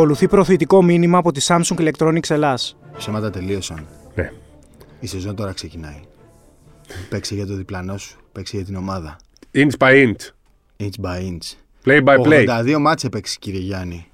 [0.00, 2.76] Ακολουθεί προθετικό μήνυμα από τη Samsung Electronics Ελλάς.
[2.96, 3.86] Ψέματα τελείωσαν.
[4.14, 4.32] Ναι.
[5.00, 6.00] Η σεζόν τώρα ξεκινάει.
[7.08, 8.18] Παίξε για το διπλανό σου.
[8.32, 9.16] Παίξε για την ομάδα.
[9.54, 10.14] Inch by inch.
[10.76, 11.54] Inch by inch.
[11.84, 12.46] Play by play.
[12.46, 14.06] 82 μάτσε έπαιξε κύριε Γιάννη.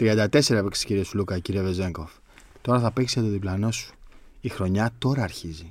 [0.00, 2.10] 34 έπαιξε κύριε Σουλούκα, κύριε Βεζέγκοφ.
[2.60, 3.94] Τώρα θα παίξεις για το διπλανό σου.
[4.40, 5.70] Η χρονιά τώρα αρχίζει.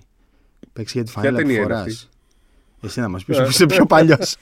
[0.74, 1.86] Παίξει για τη Ποια φανέλα που ταινία είναι φοράς.
[1.88, 4.38] αυτή; Εσύ να μας πεις που είσαι πιο παλιός.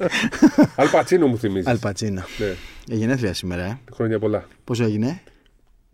[0.75, 1.67] Αλπατσίνο μου θυμίζεις.
[1.67, 2.25] Αλπατσίνα.
[2.37, 2.55] Ναι.
[2.89, 3.79] Ε, γενέθλια σήμερα, ε.
[3.93, 4.45] Χρόνια πολλά.
[4.63, 5.21] Πόσο έγινε,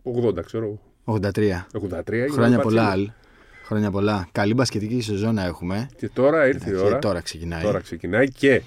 [0.02, 0.78] 80 ξέρω.
[1.04, 1.18] 83.
[1.72, 2.88] 83 έγινε Χρόνια Αλ πολλά, Πατσίνο.
[2.90, 3.10] Αλ.
[3.64, 4.28] Χρόνια πολλά.
[4.32, 5.88] Καλή μπασκετική σεζόν να έχουμε.
[5.96, 6.98] Και τώρα ήρθε η Και ώρα.
[6.98, 7.62] τώρα ξεκινάει.
[7.62, 8.62] Τώρα ξεκινάει και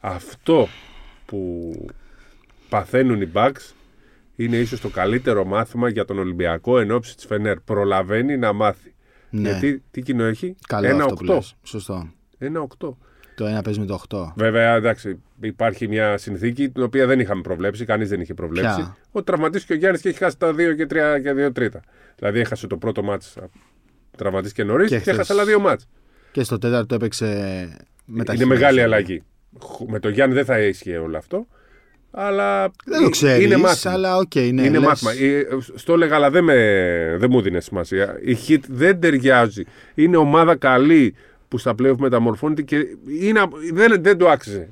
[0.00, 0.68] αυτό
[1.26, 1.72] που
[2.68, 3.72] παθαίνουν οι Bucks
[4.36, 7.60] είναι ίσως το καλύτερο μάθημα για τον Ολυμπιακό εν ώψη της Φενέρ.
[7.60, 8.94] Προλαβαίνει να μάθει.
[9.30, 9.48] Ναι.
[9.50, 11.34] Γιατί τι κοινό έχει; Καλό ένα αυτό που 8.
[11.34, 11.54] λες.
[11.62, 12.08] Σωστό.
[12.38, 12.88] Ένα 8.
[13.38, 14.32] Το ένα παίζει με το 8.
[14.36, 18.74] Βέβαια, εντάξει, υπάρχει μια συνθήκη την οποία δεν είχαμε προβλέψει, κανείς δεν είχε προβλέψει.
[18.76, 21.80] Ποια; Ότι τραυματίστηκε ο Γιάννης και έχει χάσει τα 2 και 3 και 2 τρίτα.
[22.16, 23.34] Δηλαδή έχασε το πρώτο ματς
[24.16, 25.14] τραυματίστηκε νωρίς και, Και χθες.
[25.14, 25.88] έχασε άλλα δύο ματς.
[26.32, 27.28] Και στο τέταρτο έπαιξε
[28.04, 28.34] μετά.
[28.34, 29.22] Είναι μεγάλη αλλαγή.
[29.88, 31.46] Με το Γιάννη δεν θα ίσχυε όλο αυτό.
[32.10, 33.92] Αλλά Δεν το ε, ξέρεις, είναι μάθημα.
[33.92, 35.12] αλλά οκ, ναι, είναι λες- μάθημα.
[35.12, 36.54] Ε, Στο έλεγα, αλλά δεν, με,
[37.18, 38.18] δεν μου δίνει σημασία.
[38.22, 39.62] Η Heat δεν ταιριάζει.
[39.94, 41.14] Είναι ομάδα καλή
[41.48, 42.76] που στα playoff μεταμορφώνεται και
[43.22, 43.40] είναι,
[43.72, 44.68] δεν, δεν το άξιζε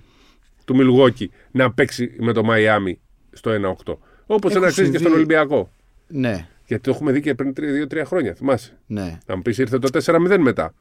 [0.65, 2.99] του Μιλγόκι να παίξει με το Μαϊάμι
[3.33, 3.51] στο
[3.85, 3.95] 1-8.
[4.27, 5.71] Όπως δεν Έχουν αξίζει και στον συμβεί- Ολυμπιακό.
[6.09, 7.53] Ναι, Γιατί το έχουμε δει και πριν
[7.91, 8.79] 2-3 χρόνια, θυμάσαι.
[8.87, 9.19] ναι.
[9.27, 10.75] Να μου πεις ήρθε το 4-0 μετά.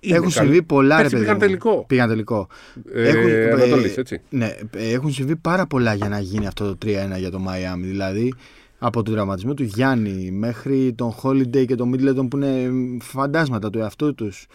[0.00, 0.46] Είναι Έχουν καλή.
[0.46, 1.22] συμβεί πολλά ρε Πέρσι παιδί.
[1.24, 1.46] πήγαν μου.
[1.46, 1.84] τελικό.
[1.88, 2.48] Πήγαν τελικό.
[2.94, 4.20] Ε, Ανατολής, έτσι.
[4.30, 7.86] Ναι, ε, έχουν συμβεί πάρα πολλά για να γίνει αυτό το 3-1 για το Μαϊάμι.
[7.86, 8.34] Δηλαδή,
[8.78, 13.70] από τον τραυματισμό του Γιάννη μέχρι τον Holiday και τον Middleton που είναι μ, φαντάσματα
[13.70, 14.46] του εαυτού τους.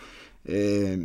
[0.44, 0.98] Ε,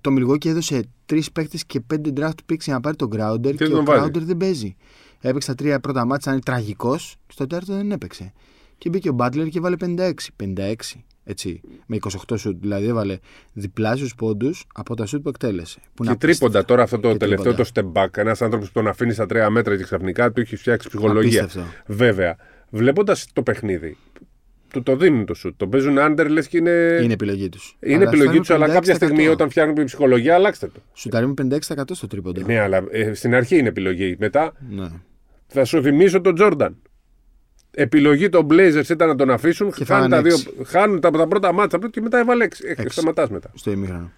[0.00, 3.64] το Μιλγόκι έδωσε τρεις παίκτες και πέντε draft picks για να πάρει τον Grounder και,
[3.64, 4.08] δεν ο τον βάζει.
[4.08, 4.76] Grounder δεν παίζει.
[5.20, 8.32] Έπαιξε τα τρία πρώτα μάτια, ήταν τραγικός και στο τέταρτο δεν έπαιξε.
[8.78, 10.12] Και μπήκε ο Butler και βάλε 56.
[10.56, 10.74] 56.
[11.24, 11.98] Έτσι, με
[12.28, 12.60] 28 σουτ.
[12.60, 13.18] Δηλαδή έβαλε
[13.52, 15.80] διπλάσιους πόντους από τα σουτ που εκτέλεσε.
[15.94, 17.92] Που Και είναι τρίποντα τώρα αυτό το Και τελευταίο το τρίποντα.
[17.94, 18.16] step back.
[18.16, 21.40] Ένας άνθρωπος που τον αφήνει στα τρία μέτρα και ξαφνικά του έχει φτιάξει ψυχολογία.
[21.42, 21.70] Απίστευτο.
[21.86, 22.36] Βέβαια,
[22.70, 23.96] βλέποντας το παιχνίδι,
[24.72, 25.54] του το δίνουν το σουτ.
[25.56, 26.98] Το παίζουν under, λες και είναι.
[27.02, 27.76] Είναι επιλογή τους.
[27.80, 30.80] είναι επιλογή τους, αλλά κάποια στιγμή όταν φτιάχνουν την ψυχολογία, αλλάξτε το.
[30.94, 31.58] Σουτάρει με 56%
[31.90, 32.42] στο τρίποντο.
[32.46, 34.16] Ναι, αλλά ε, στην αρχή είναι επιλογή.
[34.18, 34.88] Μετά Ναι.
[35.46, 36.76] θα σου θυμίσω τον Τζόρνταν.
[37.74, 39.72] Επιλογή των Blazers ήταν να τον αφήσουν.
[39.72, 40.72] Και χάνουν, φάγανε τα δύο, έξι.
[40.72, 42.48] χάνουν τα, τα πρώτα μάτσα και μετά έβαλε 6.
[42.64, 42.86] Έξι.
[42.88, 43.50] Σταματάς μετά.
[43.54, 44.12] Στο ημίχρονο.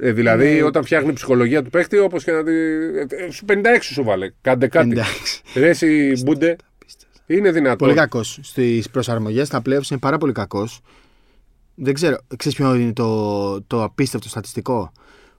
[0.00, 2.42] Ε, δηλαδή, Είναι- όταν φτιάχνει η ψυχολογία του παίχτη, όπως και να.
[2.44, 4.30] τη- ε, ε, Σου 56 σου βάλε.
[4.40, 4.88] Κάντε κάτι.
[4.88, 5.42] 56.
[5.60, 6.56] Ρε εσύ Μπούντε,
[7.26, 7.76] είναι δυνατόν.
[7.76, 8.38] Πολύ κακός.
[8.42, 10.80] Στις προσαρμογές στα playoffs είναι πάρα πολύ κακός.
[11.74, 12.16] Δεν ξέρω.
[12.36, 14.92] Ξέρεις ποιο είναι το, το απίστευτο στατιστικό;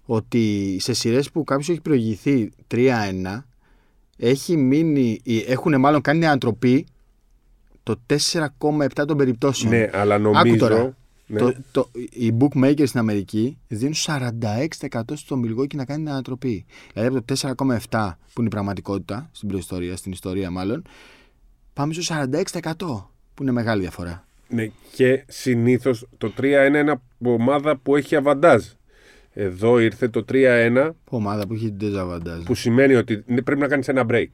[0.06, 3.44] Ότι σε σειρές που κάποιος έχει προηγηθεί 3-1,
[4.18, 6.86] έχει μείνει, ή έχουν μάλλον κάνει ανατροπή
[7.84, 9.74] το 4,7 των περιπτώσεων.
[9.74, 10.58] Ναι, αλλά Άκου νομίζω.
[10.58, 10.96] τώρα.
[11.28, 11.40] ναι.
[11.40, 16.66] Το, το, οι bookmakers στην Αμερική δίνουν 46% στο Milwaukee να κάνει την ανατροπή.
[16.94, 17.36] Δηλαδή από το
[17.90, 20.84] 4,7 που είναι η πραγματικότητα στην προϊστορία, στην ιστορία μάλλον,
[21.78, 22.74] πάμε στο 46%
[23.34, 24.26] που είναι μεγάλη διαφορά.
[24.50, 28.64] Ναι, και συνήθως το 3-1 είναι από ομάδα που έχει αβαντάζ.
[29.34, 32.42] Εδώ ήρθε το 3-1 Ομάδα που έχει desavantage.
[32.46, 34.26] που σημαίνει ότι ναι, πρέπει να κάνεις ένα break.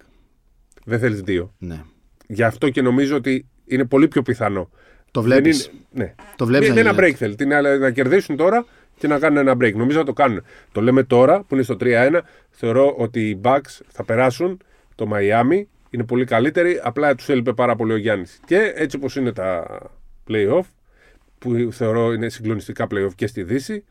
[0.85, 1.53] Δεν θέλεις δύο.
[1.57, 1.81] Ναι.
[2.27, 4.69] Γι' αυτό και νομίζω ότι είναι πολύ πιο πιθανό.
[5.11, 5.65] Το Δεν βλέπεις.
[5.65, 6.15] είναι- ναι.
[6.35, 7.11] Το βλέπεις Είναι να ένα γίνεται.
[7.11, 7.35] break θέλει.
[7.35, 8.65] Τι να, να κερδίσουν τώρα
[8.97, 9.73] και να κάνουν ένα break.
[9.75, 10.43] Νομίζω να το κάνουν.
[10.71, 12.21] Το λέμε τώρα που είναι στο 3-1.
[12.49, 14.61] Θεωρώ ότι οι Bucks θα περάσουν
[14.95, 15.63] το Miami.
[15.93, 16.79] Είναι πολύ καλύτεροι.
[16.83, 18.39] Απλά τους έλειπε πάρα πολύ ο Γιάννης.
[18.45, 19.79] Και έτσι όπως είναι τα
[20.29, 20.65] playoff,
[21.39, 23.83] που θεωρώ είναι συγκλονιστικά playoff και στη Δύση,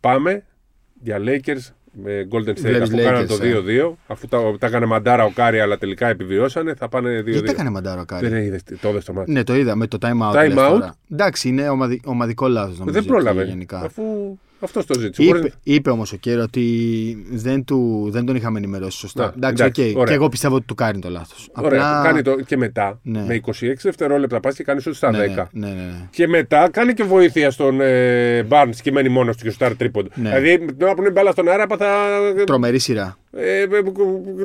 [0.00, 0.44] πάμε
[1.02, 2.60] για Lakers με Golden State.
[2.60, 3.84] Βλέπεις Αφού κάνανε Lakers, το ε.
[3.84, 7.26] 2-2, αφού τα, τα έκανε μαντάρα ο Κάρι, αλλά τελικά επιβιώσανε, θα πάνε 2-2.
[7.26, 8.28] Γιατί έκανε μαντάρα ο Κάρι.
[8.28, 9.32] Δεν είδες, το είδες το ματς.
[9.32, 10.34] Ναι, το είδα με το time out.
[10.34, 10.68] Time λες out.
[10.70, 10.94] τώρα.
[11.10, 12.00] Εντάξει, είναι ομαδι...
[12.04, 12.78] ομαδικό λάθος.
[12.84, 13.66] Δεν πρόλαβε.
[13.70, 15.22] Αφού αυτός το ζήτησε.
[15.22, 19.22] Είπε, Μπορεί- είπε όμως ο Κερ ότι δεν, του, δεν τον είχαμε ενημερώσει σωστά.
[19.22, 19.96] Να, εντάξει, εντάξει, οκ.
[19.96, 20.04] ωραία.
[20.08, 21.48] Και εγώ πιστεύω ότι του κάνει το λάθος.
[21.54, 22.98] Ωραία, κάνει το και μετά.
[23.02, 23.24] Ναι.
[23.26, 23.52] Με 26
[23.82, 25.20] δευτερόλεπτα πας και κάνεις ό,τι στα ναι, 10.
[25.52, 26.08] ναι, ναι, ναι, ναι.
[26.10, 30.08] Και μετά κάνει και βοήθεια στον ε, Barnes και μένει μόνος του και σουτάρει τρίποντο.
[30.14, 30.28] Ναι.
[30.38, 31.86] Δηλαδή, την ώρα που είναι η μπάλα στον αέρα, έπαθα.
[32.46, 33.16] Τρομερή σειρά.
[33.32, 33.66] Ε, ε,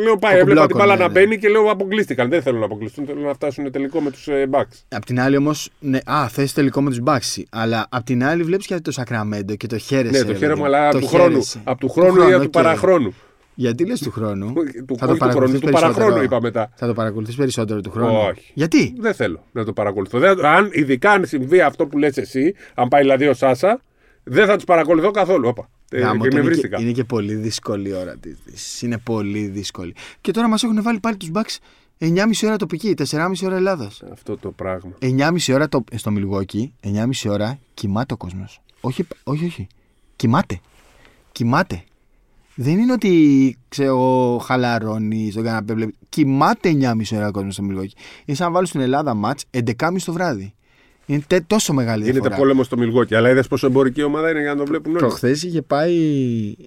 [0.02, 1.14] λέω πάει, Το έβλεπα κουμπλόκο, την μπάλα ναι, να ναι.
[1.14, 2.30] μπαίνει και λέω αποκλείστηκαν.
[2.30, 4.84] Δεν θέλουν να αποκλειστούν, θέλουν να φτάσουν τελικό με τους ε, Bucks.
[4.90, 7.44] Απ' την άλλη όμως, ναι, α, θες τελικό με τους Bucks.
[7.50, 10.18] Αλλά απ' την άλλη βλέπεις και το Σακραμέντο και το χαίρεσαι.
[10.20, 10.76] Ναι, το ρε χαίρομαι, παιδί μου.
[10.76, 11.30] αλλά Το του χρόνου.
[11.32, 11.62] χαίρεσαι.
[11.64, 12.52] Από του χρόνου ή από του οκ.
[12.52, 13.14] παραχρόνου.
[13.58, 16.24] Γιατί λες του χρόνου; Του, θα το όχι του χρόνου, παρακολουθείς του παραχρόνου περισσότερο.
[16.24, 16.72] είπα μετά.
[16.76, 18.18] Θα το παρακολουθείς περισσότερο του χρόνου.
[18.30, 18.52] Όχι.
[18.54, 20.20] Γιατί; Δεν θέλω να το παρακολουθώ.
[20.20, 23.82] Δεν, αν, ειδικά αν συμβεί αυτό που λες εσύ, αν πάει δηλαδή ο Σάσα,
[24.24, 25.48] δεν θα τους παρακολουθώ καθόλου.
[25.48, 25.70] Όπα.
[25.90, 26.82] Ε, Γαμώ, και το με είναι, και, βρίστηκα.
[26.82, 28.82] είναι και πολύ δύσκολη η ώρα της.
[28.82, 29.96] Είναι πολύ δύσκολη.
[30.22, 31.58] Και τώρα μας έχουν βάλει πάλι τους Bucks
[32.00, 34.04] 9,5 ώρα τοπική, 4,5 ώρα Ελλάδας.
[34.12, 34.92] Αυτό το πράγμα.
[35.02, 38.62] 9,5 ώρα το, στο Μιλγόκι, 9,5 ώρα κοιμάται ο κόσμος.
[38.82, 39.68] Όχι, όχι, όχι.
[40.16, 40.60] Κοιμάται.
[41.32, 41.84] Κοιμάται.
[42.56, 45.74] Δεν είναι ότι ξέρω εγώ, χαλαρώνει στον καναπέ.
[45.74, 45.96] βλέπει.
[46.10, 47.96] Κοιμάται 9,5 ώρα ο κόσμος στο Μιλγόκι.
[48.26, 50.54] Είναι σαν να βάλω στην Ελλάδα ματ 11.30 το βράδυ.
[51.06, 52.42] Είναι τε- τόσο μεγάλη Γίνεται διαφορά.
[52.42, 53.16] πόλεμο στο Μιλγόκι.
[53.16, 55.00] Αλλά είδες πόσο εμπορική ομάδα είναι για να το βλέπουν όλοι.
[55.00, 55.94] Προχθές είχε πάει.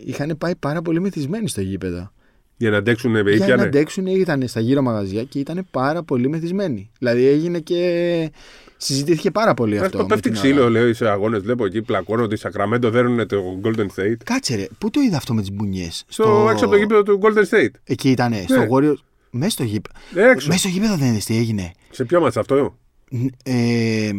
[0.05, 2.13] Είχαν πάει πάρα πολύ μεθυσμένοι στο γήπεδο.
[2.57, 3.63] Για να αντέξουν ε, Για να πιάνε.
[3.63, 6.91] αντέξουν ήταν στα γύρω μαγαζιά και ήταν πάρα πολύ μεθυσμένοι.
[6.99, 8.31] Δηλαδή έγινε και.
[8.77, 9.87] Συζητήθηκε πάρα πολύ αυτό.
[9.87, 10.71] Αυτό με πέφτει την ξύλο, ώρα.
[10.71, 11.43] λέω σε αγώνες.
[11.43, 12.35] Βλέπω εκεί πλακώνονται.
[12.35, 14.17] Οι Sacramento δέρνουν το Golden State.
[14.25, 17.21] Κάτσε ρε, πού το είδα αυτό με τις μπουνιές; Στο, Έξω από το γήπεδο του
[17.23, 17.71] Golden State.
[17.85, 18.95] Εκεί ήταν, στο Warriors.
[19.31, 20.29] Μέσα στο γήπεδο.
[20.31, 20.47] Έξω.
[20.49, 21.73] Μέσα στο γήπεδο δεν είδες τι έγινε.
[21.91, 22.79] Σε ποιο μάτσα αυτό;
[23.11, 24.11] Ν- Ε,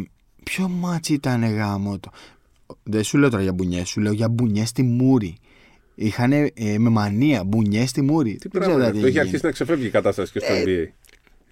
[0.44, 2.10] ποιο ματς ήταν γαμώτο;
[2.82, 5.36] Δεν σου λέω τώρα για μπουνιές, σου λέω για μπουνιές στη μούρη.
[5.94, 6.30] Είχαν
[6.78, 8.30] με μανία μπουνιές στη μούρη.
[8.32, 8.98] Τι Δεν πράγμα ξέρω είναι τι αυτό.
[8.98, 9.20] Έχει έγινε.
[9.20, 10.88] αρχίσει να ξεφεύγει η κατάσταση και στο Ε, NBA.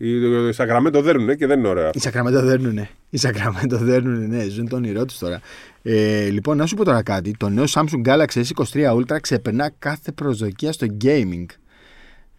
[0.01, 0.11] Οι
[0.49, 1.91] οι Sacramento δέρνουν και δεν είναι ωραία.
[1.95, 2.91] Οι Σακραμέντο δέρνουνε.
[3.11, 5.41] Οι Σακραμέντο δέρνουνε, ναι, ζουν το όνειρό τους τώρα.
[5.83, 7.35] Ε, λοιπόν, να σου πω τώρα κάτι.
[7.37, 11.45] Το νέο Samsung Galaxy S23 Ultra ξεπερνά κάθε προσδοκία στο gaming.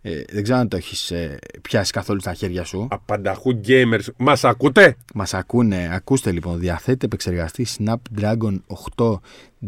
[0.02, 1.14] Ε, δεν ξέρω αν το έχεις
[1.62, 2.88] πιάσει καθόλου στα χέρια σου.
[2.92, 4.06] Απανταχού gamers.
[4.18, 6.60] Μας ακούτε; Μας ακούνε, ακούστε λοιπόν.
[6.60, 8.60] Διαθέτει επεξεργαστή Snapdragon
[8.98, 9.14] 8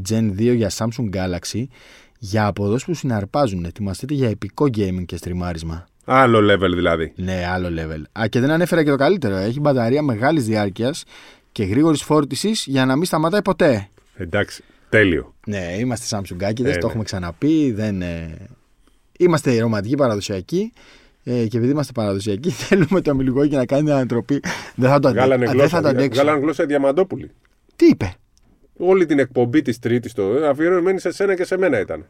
[0.09, 1.63] Gen 2 για Samsung Galaxy
[2.19, 3.65] για αποδόσεις που συναρπάζουν.
[3.65, 5.85] Ετοιμαστείτε για επικό gaming και στριμάρισμα.
[6.05, 7.13] Άλλο level δηλαδή.
[7.15, 8.21] Ναι, άλλο level.
[8.21, 9.35] Α, και δεν ανέφερα και το καλύτερο.
[9.35, 11.03] Έχει μπαταρία μεγάλης διάρκειας
[11.51, 13.89] και γρήγορης φόρτισης για να μην σταματάει ποτέ.
[14.15, 14.63] Εντάξει.
[14.89, 15.33] Τέλειο.
[15.45, 16.89] Ναι, είμαστε Samsung Άκηδες, Ε, το ναι.
[16.89, 17.71] έχουμε ξαναπεί.
[17.71, 18.37] Δεν, ε,
[19.23, 20.73] Είμαστε ρομαντικοί παραδοσιακοί.
[21.23, 24.39] Ε, και επειδή είμαστε παραδοσιακοί, θέλουμε το μιλουγόκι να κάνει την ανατροπή.
[24.75, 25.19] Δεν θα το, αντε...
[25.19, 25.75] Γάλανε Α, δεν γλώσσα.
[25.75, 26.21] θα το αντέξω.
[26.21, 27.31] Γάλανε γλώσσα η Διαμαντόπουλη.
[27.75, 28.13] Τι είπε,
[28.77, 32.05] Όλη την εκπομπή της Τρίτης το ε, αφιερωμένη σε σένα και σε μένα ήταν.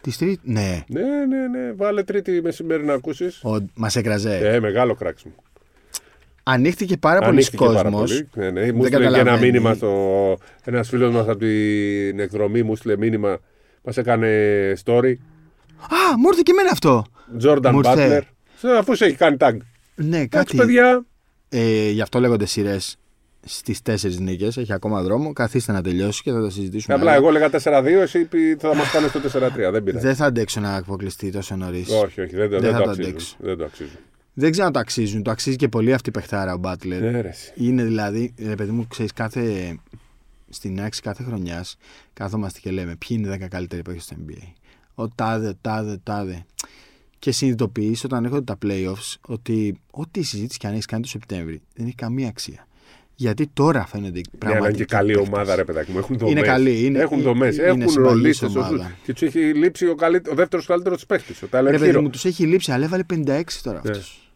[0.00, 0.40] της τρίτη.
[0.52, 1.72] Ναι, Ναι, ναι, ναι.
[1.72, 3.42] Βάλε Τρίτη μεσημέρι να ακούσεις.
[3.74, 4.36] μας έκραζε.
[4.42, 5.34] Ε, μεγάλο κράξιμο.
[6.42, 8.10] Ανοίχτηκε πάρα πολλοί Ανοίχτηκε πάρα κόσμος.
[8.10, 8.28] πολύ.
[8.34, 8.72] Ναι, ναι.
[8.72, 9.46] Μου Δεν στείλε και ένα καταλαβαίνει.
[9.50, 10.36] μήνυμα στο.
[10.64, 13.38] Ένας φίλος μας από την εκδρομή μου στείλε μήνυμα.
[13.82, 14.28] Μας έκανε
[14.84, 15.14] story.
[15.80, 17.04] Α, μου ήρθε και εμένα αυτό.
[17.42, 18.18] Jordan Μου ήρθε.
[18.20, 18.32] Butler.
[18.58, 19.56] Σε- Αφού σε έχει κάνει tag.
[19.94, 20.56] Ναι, Εντάξει, κάτι.
[20.56, 21.04] παιδιά.
[21.48, 22.96] Ε, γι' αυτό λέγονται σειρές
[23.46, 24.56] στις τέσσερις νίκες.
[24.56, 25.32] Έχει ακόμα δρόμο.
[25.32, 26.94] Καθίστε να τελειώσει και θα τα συζητήσουμε.
[26.94, 27.18] Απλά άλλα.
[27.18, 29.70] εγώ έλεγα 4-2, εσύ πει- θα μας πάνε στο 4-3.
[29.72, 30.06] Δεν πειράζει.
[30.06, 31.88] Δεν θα αντέξω να αποκλειστεί τόσο νωρίς.
[31.88, 33.10] Όχι, όχι, δεν, δεν, Δεν θα το το αξίζουν.
[33.10, 33.36] αντέξω.
[33.38, 33.96] Δεν το αξίζουν.
[34.34, 35.22] Δεν ξέρω αν το αξίζουν.
[35.22, 37.00] Το αξίζει και πολύ αυτή η παιχτάρα ο Μπάτλερ.
[37.00, 37.52] Ναι, ρε, εσύ.
[37.54, 39.74] Είναι δηλαδή, ρε παιδί μου, ξέρεις, κάθε.
[40.48, 41.76] Στην άξι κάθε χρονιάς
[42.12, 44.52] κάθομαστε και λέμε ποιοι είναι οι 10 καλύτεροι παίκτε στο NBA.
[44.94, 46.44] Ο τάδε, ο τάδε, ο τάδε.
[47.18, 51.62] Και συνειδητοποιείς όταν έρχονται τα playoffs ότι ό,τι συζήτηση και αν έχεις κάνει το Σεπτέμβρη
[51.74, 52.66] δεν έχει καμία αξία.
[53.16, 55.28] Γιατί τώρα φαίνονται οι Ναι, αλλά είναι πραγματικοί και καλή παίκτες.
[55.28, 55.98] ομάδα, ρε παιδάκι μου.
[55.98, 56.32] Έχουν δομές.
[56.32, 57.56] Είναι καλή, είναι- έχουν δομές.
[57.56, 58.54] είναι Έχουν συμπαγής ρολίστες.
[58.56, 58.96] ομάδα.
[59.04, 60.20] Και τους έχει λείψει ο, καλύ...
[60.30, 61.42] ο δεύτερος καλύτερος παίκτης.
[61.42, 62.00] Ο Tyler Ρε παιδί Hero.
[62.02, 63.90] μου, τους έχει λείψει, αλλά έβαλε 56 τώρα Ναι.
[63.90, 64.30] αυτός.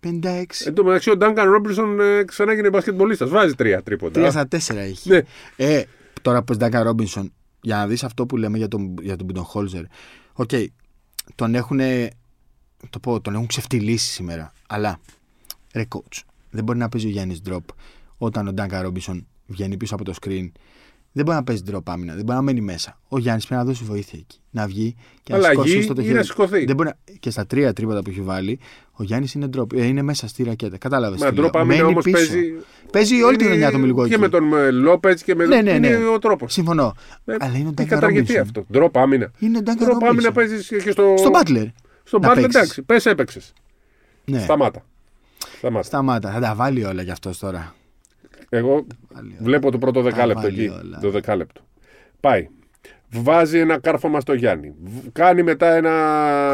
[0.00, 0.64] 56.
[0.64, 3.28] Εν τω μεταξύ, ο Ντάγκαν Ρόμπινσον ε, ξανά έγινε μπασκετμπολίστας.
[3.30, 4.26] Βάζει τρία τρίποντα.
[4.26, 5.08] 3 στα 4 έχει.
[5.08, 5.20] Ναι.
[5.56, 5.82] Ε,
[6.22, 7.32] τώρα που Ντάνκαν Ρόμπινσον,
[7.64, 9.84] για να δεις αυτό που λέμε για τον, για τον Μπιντοχόλζερ.
[10.32, 10.50] Οκ,
[11.34, 11.80] τον έχουν.
[12.90, 14.52] Το πω, τον έχουν ξεφτυλίσει σήμερα.
[14.66, 15.00] Αλλά
[15.72, 17.64] ρε coach, δεν μπορεί να παίζει ο Γιάννης drop
[18.18, 20.50] όταν ο Ντάνκαν Ρόμπινσον βγαίνει πίσω από το screen.
[21.16, 23.00] Δεν μπορεί να παίζει drop άμυνα, δεν μπορεί να μένει μέσα.
[23.08, 24.38] Ο Γιάννης πρέπει να δώσει βοήθεια εκεί.
[24.50, 26.24] Να βγει και να Αλλαγή σηκώσει στο ή να χέρι.
[26.24, 26.64] σηκωθεί.
[26.64, 27.12] Δεν μπορεί να...
[27.20, 28.58] Και στα τρία τρίποντα που έχει βάλει,
[28.92, 30.78] ο Γιάννης είναι, drop, ε, είναι μέσα στη ρακέτα.
[30.78, 31.20] Κατάλαβες.
[31.20, 32.52] Μα drop άμυνα όμως παίζει.
[32.92, 34.10] Παίζει όλη τη είναι χρονιά το Μιλγόκι.
[34.10, 36.06] Και με τον Λόπετς και με Ναι, ναι, Είναι ναι.
[36.06, 36.52] ο τρόπος.
[36.52, 36.94] Συμφωνώ.
[37.24, 38.40] Αλλά είναι ο Έχει Ντάκα καταργηθεί Ρόμπινσον.
[38.40, 39.30] αυτό; Ντρόπ άμυνα.
[39.38, 40.32] Είναι ο Ντάκα Ντρόπ άμυνα Ρόμπινσον.
[40.32, 41.14] παίζεις και στο.
[41.18, 41.66] Στον Μπάτλερ.
[42.04, 42.60] Στον να Μπάτλερ, παίξεις.
[42.60, 42.82] εντάξει.
[42.82, 43.52] Πες έπαιξες.
[44.24, 44.38] Ναι.
[44.40, 44.84] Σταμάτα.
[45.58, 45.84] Σταμάτα.
[45.86, 46.30] Σταμάτα.
[46.30, 47.74] Θα τα βάλει όλα γι' αυτός τώρα.
[48.48, 49.36] Εγώ Βάλει όλα.
[49.40, 50.72] βλέπω το πρώτο δεκάλεπτο βάλει εκεί.
[50.84, 50.98] όλα.
[51.00, 51.60] Το δεκάλεπτο.
[52.20, 52.48] Πάει.
[53.10, 54.74] Βάζει ένα κάρφωμα στο Γιάννη.
[54.84, 55.90] Β- Κάνει μετά ένα,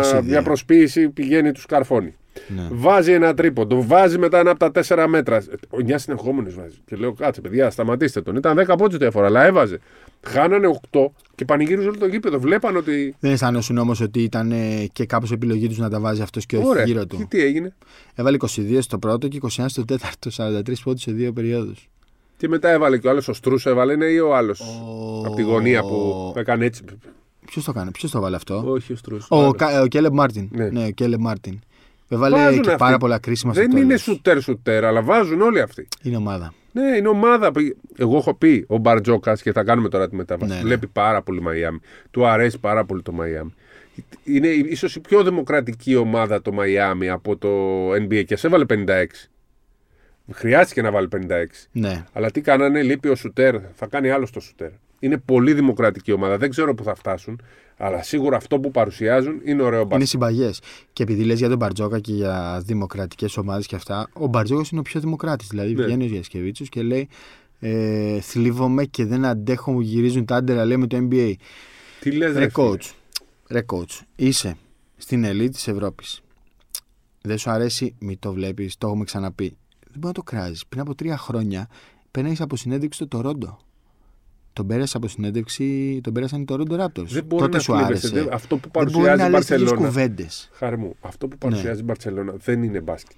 [0.02, 0.22] 22.
[0.24, 2.14] μια προσποίηση, πηγαίνει τους καρφώνει.
[2.48, 2.68] Ναι.
[2.70, 3.82] Βάζει ένα τρίποντο.
[3.86, 5.42] Βάζει μετά ένα από τα τέσσερα μέτρα.
[5.70, 6.76] Ο 9 συνεχόμενο βάζει.
[6.84, 8.36] Και λέω κάτσε, παιδιά, σταματήστε τον.
[8.36, 9.78] Ήταν 10 πόντους διαφορά, αλλά έβαζε.
[10.22, 11.00] Χάνανε 8
[11.34, 12.38] και πανηγύριζε όλο το γήπεδο.
[12.40, 13.14] Βλέπαν ότι.
[13.20, 16.56] Δεν αισθάνεσαι όμως ότι ήταν ε, και κάπως επιλογή τους να τα βάζει αυτός και
[16.56, 16.84] όχι Ωραία.
[16.84, 17.26] γύρω Και του.
[17.28, 17.74] τι έγινε;
[18.14, 20.30] Έβαλε 22 στο πρώτο και 21 στο τέταρτο.
[20.36, 21.88] 43 πόντους σε δύο περιόδους.
[22.36, 25.34] Και μετά έβαλε και ο άλλος ο Στρούς έβαλε, είναι ή ο άλλος; Ο- Από
[25.36, 26.82] τη γωνία που έκανε έτσι.
[27.46, 29.26] Ποιος το έκανε, ποιος το βάλε αυτό; Όχι ο Στρούς.
[29.28, 30.48] Ο, Κα- ο Κέιλεμπ Μάρτιν.
[30.52, 30.68] Ναι.
[30.70, 31.58] Ναι, ο Κέιλεμπ Μάρτιν.
[32.12, 32.80] Έβαλε Βάζουν και αυτοί.
[32.82, 34.02] πάρα πολλά κρίσιμα στο Δεν είναι τέλος.
[34.02, 35.88] σουτέρ σουτέρ, αλλά βάζουν όλοι αυτοί.
[36.02, 36.52] Είναι ομάδα.
[36.72, 37.52] Ναι, είναι ομάδα.
[37.52, 40.50] που- Εγώ έχω πει ο Μπαρτζόκας και θα κάνουμε τώρα τη μετάβαση.
[40.50, 40.62] Ναι, ναι.
[40.62, 41.78] Βλέπει πάρα πολύ Μαϊάμι.
[42.10, 43.54] Του αρέσει πάρα πολύ το Μαϊάμι.
[44.24, 47.48] Είναι ίσως η πιο δημοκρατική ομάδα το Μαϊάμι από το
[47.92, 49.28] NBA και σε έβαλε 56.
[50.32, 51.68] Χρειάστηκε να βάλει 56.
[51.72, 52.04] Ναι.
[52.12, 54.70] Αλλά τι κάνανε, λείπει ο Σουτέρ, θα κάνει άλλο το Σουτέρ.
[54.98, 56.36] Είναι πολύ δημοκρατική ομάδα.
[56.36, 57.42] Δεν ξέρω πού θα φτάσουν.
[57.82, 60.08] Αλλά σίγουρα αυτό που παρουσιάζουν είναι ωραίο Είναι μπάσκετ.
[60.08, 60.60] συμπαγές.
[60.92, 64.80] Και επειδή λες για τον Μπαρτζόκα και για δημοκρατικές ομάδες και αυτά, ο Μπαρτζόκας είναι
[64.80, 65.48] ο πιο δημοκράτης.
[65.48, 65.84] Δηλαδή Ναι.
[65.84, 67.08] βγαίνει ο Γιασκεβίτσιος και λέει
[67.60, 71.32] ε, Θλίβομαι και δεν αντέχω μου γυρίζουν τα άντερα, λέει με το NBA.
[72.00, 72.90] Τι λες, Ρε coach,
[73.50, 74.56] ρε coach, είσαι
[74.96, 76.20] στην ελίτ της Ευρώπης.
[77.22, 79.56] Δεν σου αρέσει, μη το βλέπεις, το έχουμε ξαναπεί.
[79.80, 80.66] Δεν μπορεί να το κράζεις.
[80.66, 81.68] Πριν από τρία χρόνια
[82.10, 83.58] παίρνει από συνέντευξη στο Τορόντο.
[84.60, 87.04] Τον πέρασε από συνέντευξη, τον πέρασαν οι Toronto Raptors.
[87.06, 88.06] Δεν μπορεί Τότε να σου κλείβεσαι.
[88.06, 88.08] άρεσε.
[88.08, 89.86] Δεν- αυτό που Δεν μπορεί παρουσιάζει να η λες τέτοιες Μπαρσελόνα.
[89.88, 90.50] κουβέντες.
[90.52, 93.16] Χάρη μου, αυτό που παρουσιάζει η Μπαρσελόνα δεν είναι μπάσκετ.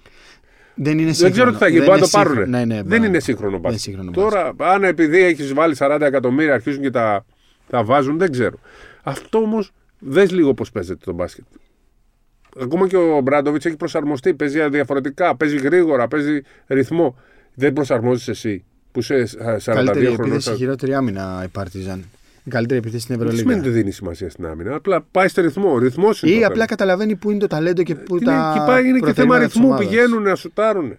[0.75, 1.33] Δεν είναι Δεν σύγχρονο.
[1.33, 1.79] ξέρω τι θα γίνει.
[1.79, 2.43] Δεν Μπορεί να το είναι πάρουν.
[2.43, 2.57] σύγχρονο.
[2.65, 3.81] Ναι, ναι, δεν μπα- είναι σύγχρονο δεν είναι μπάσκετ.
[3.81, 7.25] σύγχρονο Τώρα, αν επειδή έχεις βάλει 40 εκατομμύρια, αρχίζουν και τα,
[7.69, 8.59] τα βάζουν, δεν ξέρω.
[9.03, 11.43] Αυτό όμως, δες λίγο πώς παίζεται το μπάσκετ.
[12.61, 14.33] Ακόμα και ο Μπράντοβιτς έχει προσαρμοστεί.
[14.33, 17.17] Παίζει διαφορετικά, παίζει γρήγορα, παίζει ρυθμό.
[17.53, 20.25] Δεν προσαρμόζεις εσύ που είσαι 42 Καλύτερη χρονών.
[20.31, 22.03] επίθεση, η χειρότερη άμυνα η Παρτιζάν.
[22.43, 23.71] Η καλύτερη επίθεση στην Δεν σημαίνει ότι Ευρωλίγα.
[23.73, 24.75] δεν δίνει σημασία στην άμυνα.
[24.75, 25.77] Απλά πάει στο ρυθμό.
[25.77, 26.31] Ρυθμός είναι.
[26.31, 26.65] Ή το απλά θέμα.
[26.65, 28.53] καταλαβαίνει πού είναι το ταλέντο και πού Είναι, τα.
[28.55, 29.67] εκεί πάει, είναι και θέμα προθέρματα της ρυθμού.
[29.67, 29.87] ομάδας.
[29.87, 30.97] Πηγαίνουν να σουτάρουν.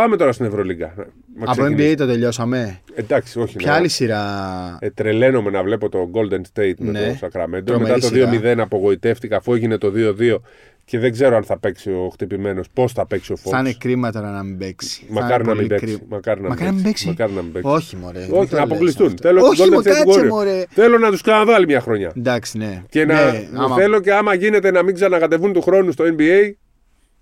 [0.00, 0.92] Πάμε τώρα στην Ευρωλίγκα.
[0.96, 1.02] Να
[1.42, 1.92] Από ξεκινήσουμε.
[1.92, 2.80] NBA το τελειώσαμε.
[2.94, 3.56] Εντάξει, όχι.
[3.56, 7.16] Ποια να- άλλη σειρά; Ε, τρελαίνομαι να βλέπω το Golden State με Ναι.
[7.20, 7.62] το Sacramento.
[7.64, 8.30] Τρομερή Μετά το σειρά.
[8.30, 10.42] 2-0 απογοητεύτηκα αφού έγινε το 2-2
[10.84, 13.50] και δεν ξέρω αν θα παίξει ο χτυπημένος, πώς θα παίξει ο Fox.
[13.50, 15.04] Θα είναι κρίμα τώρα να μην παίξει.
[15.08, 15.84] Θα Μακάρι είναι να μην πολύ παίξει.
[15.84, 16.00] κρίμα.
[16.10, 17.06] Μακάρι να Μακάρι να μην παίξει.
[17.08, 17.68] Μακάρι να μην παίξει.
[17.70, 18.18] Όχι, μωρέ.
[18.18, 19.06] μην Όχι, το να λες αποκλειστούν.
[19.06, 19.22] αυτό.
[19.28, 20.28] Θέλω Όχι, τον μου Golden State κάτσε, Warriors.
[20.28, 20.64] μωρέ.
[20.68, 22.12] Θέλω να τους ξαναδάλει μια χρονιά.
[22.16, 22.82] Εντάξει, ναι.
[22.88, 26.52] Και να Ναι, άμα- θέλω και άμα γίνεται να μην ξανακατεβούν του χρόνου στο NBA,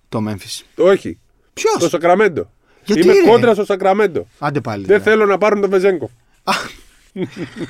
[0.08, 0.62] Το Memphis.
[0.76, 1.18] όχι.
[1.52, 2.50] Ποιος; Το Σακραμέντο.
[2.86, 4.26] Γιατί, Είμαι ρε; κόντρα στο Σακραμέντο.
[4.38, 4.84] Άντε πάλι.
[4.84, 5.10] Δεν τώρα.
[5.10, 6.10] θέλω να πάρουν τον Βεζέγκο.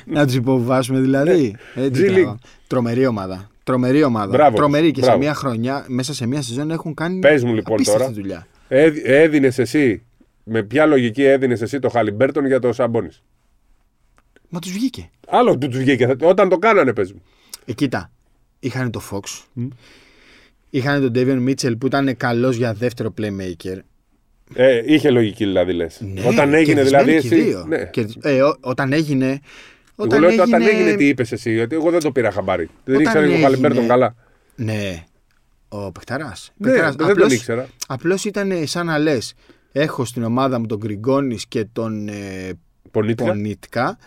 [0.05, 1.55] Να τους υποβάσουμε δηλαδή.
[1.75, 2.13] Έτσι, G League.
[2.15, 2.37] τραβά.
[2.67, 3.49] Τρομερή ομάδα.
[3.63, 4.27] Τρομερή ομάδα.
[4.31, 5.21] Μπράβο Τρομερή και σε μπράβο.
[5.21, 7.19] μια χρονιά, μέσα σε μια σεζόν έχουν κάνει.
[7.19, 8.13] Πες μου, λοιπόν, απίστευτη τώρα.
[8.13, 8.47] δουλειά.
[9.03, 10.03] Έδινες εσύ,
[10.43, 13.23] με ποια λογική έδινες εσύ το Χαλιμπέρτον για το Σαμπόνις;
[14.49, 15.09] Μα τους βγήκε.
[15.27, 16.05] Άλλο που τους βγήκε.
[16.07, 17.21] θα- Όταν το κάνανε, πες μου.
[17.65, 18.11] Ε, κοίτα.
[18.59, 19.43] Είχαν το Fox.
[20.69, 23.77] Είχαν τον Davion Mitchell που ήταν καλός για δεύτερο playmaker.
[24.53, 26.01] Ε, είχε λογική δηλαδή λες.
[26.13, 27.49] Ναι, όταν έγινε δηλαδή κερδισμένοι και οι εσύ.
[27.49, 27.65] δύο.
[27.67, 27.85] Ναι.
[27.85, 29.25] Κερδι- ε, ό- όταν έγινε.
[29.27, 29.39] Εγώ
[29.95, 30.43] Όταν λέω έγινε...
[30.43, 32.69] ότι όταν έγινε τι είπες εσύ, γιατί εγώ δεν το πήρα χαμπάρι.
[32.85, 34.15] Δεν Όταν ήξερα και τον έγινε- Χαλιμπέρτον καλά.
[34.55, 35.03] Ναι.
[35.69, 36.33] Ο παιχταράς.
[36.57, 37.67] Ναι, δεν τον ήξερα.
[37.87, 39.33] Απλώς ήταν σαν να λες:
[39.71, 42.13] Έχω στην ομάδα μου τον Γκριγκόνης και τον ε,
[42.91, 43.29] Πονίτκα.
[43.29, 43.97] Πονίτκα.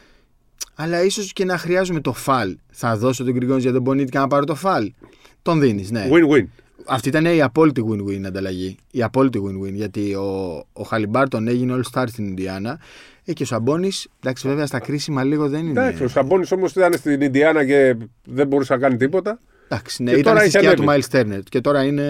[0.74, 2.56] Αλλά ίσως και να χρειάζομαι τον Φαλ.
[2.72, 4.92] Θα δώσω τον Γκριγκόνης για τον Πονίτκα να πάρω τον Φαλ.
[5.42, 6.08] Τον δίνεις, ναι.
[6.10, 6.44] Win-win.
[6.88, 8.76] Αυτή ήταν η απόλυτη win-win ανταλλαγή.
[8.90, 9.72] Η απόλυτη win-win.
[9.72, 12.78] Γιατί ο, ο Χαλιμπέρτον έγινε All Star στην Ινδιάνα.
[13.24, 13.90] Ε, και ο Σαμπόνι,
[14.22, 15.80] εντάξει, βέβαια στα κρίσιμα λίγο δεν είναι.
[15.80, 19.40] Εντάξει, ο Σαμπόνι όμως ήταν στην Ινδιάνα και δεν μπορούσε να κάνει τίποτα.
[19.68, 21.04] Εντάξει, ναι, Και ήταν τώρα στη έχει σκιά του ανέβει.
[21.10, 22.04] Miles Turner και τώρα είναι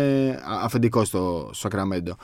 [0.63, 2.17] αφεντικός στο Σακραμέντο.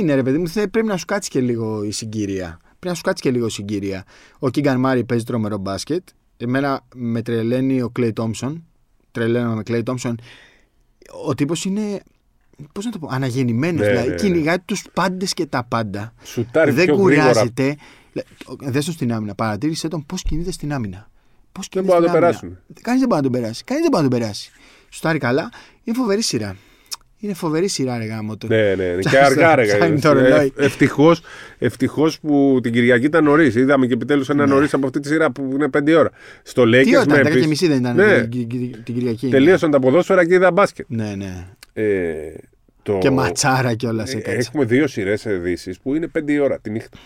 [0.00, 2.58] Είναι ρε παιδί μου, θε- πρέπει να σου κάτσει και λίγο η συγκυρία.
[2.62, 4.04] Πρέπει να σου κάτσει και λίγο η συγκυρία.
[4.38, 6.02] Ο Κίγκαν Μάρι παίζει τρομερό μπάσκετ.
[6.36, 8.64] Εμένα με τρελαίνει ο Κλέι Τόμψον.
[9.10, 10.16] Τρελαίνω με Κλέι Τόμψον.
[11.26, 12.02] Ο τύπος είναι.
[12.72, 13.80] Πώς να το πω, αναγεννημένος.
[13.80, 14.20] Ναι, δηλαδή ναι, ναι.
[14.20, 16.12] κυνηγάει τους πάντες και τα πάντα.
[16.22, 17.30] Σουτάρει δεν πιο γρήγορα.
[17.30, 17.76] κουράζεται.
[18.60, 19.34] Δες το στην άμυνα.
[19.34, 21.10] Παρατήρησε τον πώς κινείται στην άμυνα.
[21.52, 22.58] Πώς Δεν μπορεί να το περάσουν.
[22.80, 23.64] Κανείς δεν μπορεί να τον περάσει.
[23.64, 24.50] Κανείς δεν μπορεί να τον περάσει.
[24.90, 25.50] Σουτάρει καλά.
[25.84, 26.56] Είναι φοβερή σειρά.
[27.24, 28.46] Είναι φοβερή σειρά, ρε γάμο το.
[28.46, 29.00] Ναι, ναι, ναι.
[29.02, 29.66] Και Ψάχνει αργά, το- ρε.
[29.66, 30.52] ψάχνει το ρολόι.
[30.56, 31.20] Ευτυχώς
[31.58, 33.54] ευτυχώς που την Κυριακή ήταν νωρίς.
[33.54, 36.10] Είδαμε και επιτέλους ένα νωρίς από αυτή τη σειρά που είναι 5 ώρα.
[36.42, 36.80] Στο Ναι.
[36.82, 37.46] Τι Lakers ώρα ήταν, 10 και Memphis.
[37.46, 38.20] μισή δεν ήταν Ναι.
[38.26, 39.28] την, την- την Κυριακή.
[39.28, 40.86] Τελείωσαν τα ποδόσφαιρα και είδα μπάσκετ.
[40.88, 41.46] Ναι, ναι.
[41.72, 42.34] Ε,
[42.82, 42.98] το...
[42.98, 44.36] Και ματσάρα κιόλας Ε, έκατσε.
[44.38, 46.98] Έχουμε δύο σειρές ειδήσεις που είναι 5 ώρα τη νύχτα.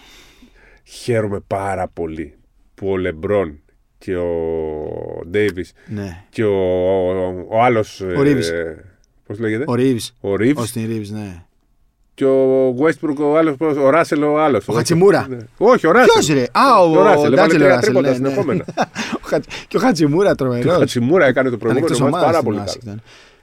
[0.84, 2.34] Χαίρομαι πάρα πολύ
[2.74, 3.60] που ο Λεμπρόν
[3.98, 4.26] και ο
[5.30, 6.24] Ντέιβις Ναι.
[6.30, 6.54] και ο,
[7.08, 8.00] ο, ο άλλος.
[8.00, 8.42] Ο Reeves.
[9.28, 9.98] Πώς λέγεται; Ο Ρίβ.
[10.20, 11.42] Ο Reeves Ο Στην Ρίβ, ναι.
[12.14, 13.54] και ο Westbrook, ο άλλος.
[13.60, 14.68] Ο Ράσελ, ο άλλος.
[14.68, 15.28] Ο Χατσιμούρα.
[15.58, 16.08] Όχι, ο Ράσελ.
[16.12, 17.82] Ποιος ρε; Α, ο, Ο Ράσελ, έβαλε Ντάτσελ τρία Ράσελ.
[17.84, 18.14] τρίποτα Ναι, ναι.
[18.28, 18.64] συνεχόμενα.
[19.24, 20.70] Ο Χατ- Και ο Χατσιμούρα Και ο τρομερό.
[20.70, 22.98] Χατσιμούρα έκανε το προηγούμενο μάτς πάρα πολύ καλό.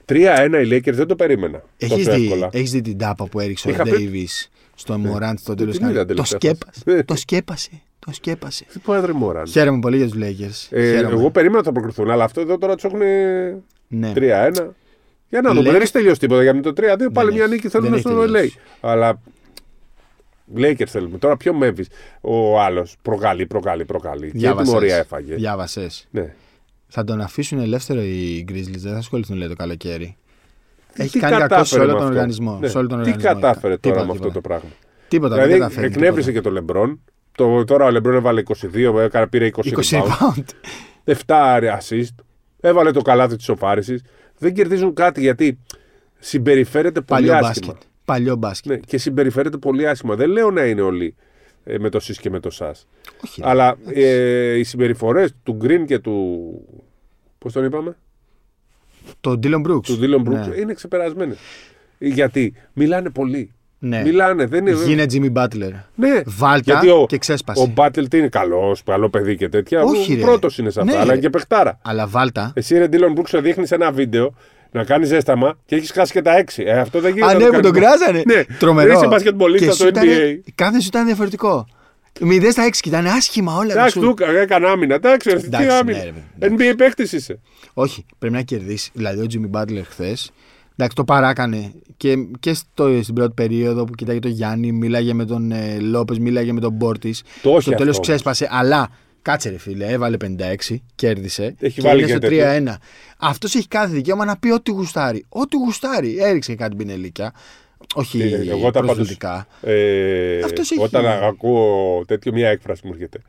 [0.06, 1.62] 3-1 οι Lakers δεν το περίμενα.
[1.78, 2.50] Έχεις τόσο δει, εύκολα.
[2.52, 4.28] έχεις δει την τάπα που έριξε Είχα ο πει- Ντέιβι
[4.76, 5.78] στο Μωράντ στο τέλος.
[5.78, 6.82] την είδα Το τελευταία σκέπασε.
[6.86, 7.04] φάση.
[7.06, 7.70] Το σκέπασε.
[8.00, 8.66] Το σκέπασε.
[8.74, 9.48] Τι πω, άντρε Μωράν.
[9.48, 10.78] Χαίρομαι πολύ για τους Lakers.
[10.78, 11.16] Ε, Χαίρομαι.
[11.20, 13.00] εγώ περίμενα ότι θα προκριθούν, αλλά αυτό εδώ τώρα τους έχουν
[13.88, 14.12] Ναι.
[14.16, 14.76] 3-1.
[15.40, 16.42] Για να Οι δούμε, Lakers- δεν έχει τελειώσει τίποτα.
[16.44, 17.38] Για με το 3-2 πάλι έχει.
[17.38, 18.32] μια νίκη θέλουν Δεν στο έχει LA.
[18.34, 18.60] τελειώσει.
[18.82, 19.22] Αλλά
[20.58, 21.18] Lakers θέλουμε.
[21.18, 21.84] Τώρα πιο Memphis;
[22.22, 24.32] Ο άλλος προκαλεί, προκαλεί, προκαλεί.
[24.32, 25.36] Και τιμωρία έφαγε.
[25.36, 26.34] Διάβασες; Ναι.
[26.88, 28.78] Θα τον αφήσουν ελεύθερο οι Grizzlies.
[28.78, 30.16] Δεν θα ασχοληθούν λέει το καλοκαίρι.
[30.94, 32.58] Έχει Τι κάνει κακό κατάφερε σε όλο με τον αυτό; οργανισμό.
[32.62, 32.68] Ναι.
[32.68, 33.34] Σε όλο τον Τι οργανισμό.
[33.34, 34.34] κατάφερε τώρα Τίποτα, με αυτό τίποτα.
[34.34, 34.70] το πράγμα;
[35.08, 35.36] Τίποτα.
[35.36, 36.32] δεν Δηλαδή καταφέρει εκνεύρισε τίποτα.
[36.32, 37.00] και το Λεμπρόν.
[37.32, 38.42] Το, τώρα ο Λεμπρόν έβαλε
[38.74, 40.04] 22, έκανε, πήρε 20, 20 rebound.
[40.04, 41.14] rebound.
[41.26, 42.16] 7 assist.
[42.60, 44.02] Έβαλε το καλάθι της σοφάριση.
[44.38, 45.60] Δεν κερδίζουν κάτι γιατί
[46.20, 47.68] συμπεριφέρεται πολύ Παλιό άσχημα.
[47.74, 47.90] μπάσκετ.
[48.06, 48.72] Παλιό μπάσκετ.
[48.72, 50.16] Ναι, και συμπεριφέρεται πολύ άσχημα.
[50.16, 51.16] Δεν λέω να είναι όλοι
[51.64, 52.88] ε, με το ΣΥΣ και με το ΣΑΣ.
[53.26, 53.50] Όχι, ρε.
[53.50, 56.42] Αλλά ε, οι συμπεριφορές του Green και του.
[57.38, 57.98] Πώς τον είπαμε;
[59.22, 59.84] Το Dylan Brooks.
[59.86, 60.56] Του Dylan Brooks Ναι.
[60.56, 61.38] είναι ξεπερασμένες.
[62.00, 63.52] Γιατί μιλάνε πολύ.
[63.88, 64.02] Ναι.
[64.02, 64.78] Μιλάνε, δεν είναι.
[64.86, 65.72] Γίνε Jimmy Butler.
[65.96, 67.62] Ναι, Βάλτα γιατί ο, και ξέσπασε.
[67.62, 69.82] Ο Μπάτλ τι είναι καλός, καλό παιδί και τέτοια.
[69.84, 70.22] Όχι, ρε.
[70.22, 71.20] Πρώτος είναι σε αυτά, Ναι, αλλά ρε.
[71.20, 71.80] και παιχτάρα.
[71.82, 72.52] Αλλά βάλτα.
[72.56, 74.34] Εσύ ρε Ντίλον Μπρούξ δείχνεις ένα βίντεο
[74.72, 76.64] να κάνεις ζέσταμα και έχεις χάσει και τα έξι.
[76.64, 77.32] Ε, αυτό δεν γίνεται.
[77.32, 77.88] Α, να ναι, το που τον κάνεις.
[77.90, 78.24] κράζανε.
[78.26, 78.94] Ναι, Τρομερό.
[78.94, 80.52] Είσαι μπασκετμπολίστας Και στο σου ήταν- NBA.
[80.56, 81.68] Κάθε σου ήταν διαφορετικό.
[82.20, 83.72] 0 στα 6 και ήταν άσχημα όλα.
[83.72, 84.14] Εντάξει, σου.
[84.14, 84.96] του έκανα άμυνα.
[84.96, 85.98] Εντάξει, ρε, τι Εντάξει, άμυνα.
[85.98, 87.40] ναι, ρε, NBA παίχτη είσαι.
[87.74, 88.06] Όχι,
[90.78, 90.84] πρέπει να κερδίσει.
[90.84, 90.84] Δηλαδή ο Jimmy Butler χθε.
[90.84, 95.26] Εντάξει, το παράκανε και, και στο, στην πρώτη περίοδο που κοιτάγε τον Γιάννη, μίλαγε με
[95.26, 97.16] τον ε, Λόπες, μίλαγε με τον Μπόρτη.
[97.42, 98.48] Το όχι Στο τέλος αυτό ξέσπασε.
[98.52, 98.90] Αλλά
[99.22, 100.18] κάτσε ρε φίλε, έβαλε
[100.70, 101.56] 56, κέρδισε.
[101.60, 102.74] Έχει και βάλει είναι και στο τέτοιο.
[102.74, 102.76] 3-1.
[103.18, 105.26] Αυτός έχει κάθε δικαίωμα να πει ό,τι γουστάρει.
[105.30, 106.18] Ό,τι γουστάρει.
[106.20, 107.34] Έριξε κάτι πινελίκια.
[107.96, 109.48] Όχι Ε, Εγώ όταν πάντως, προσβλητικά.
[109.62, 113.20] ε, Αυτός έχει- Όταν ακούω τέτοιο, μια έκφραση μου έρχεται.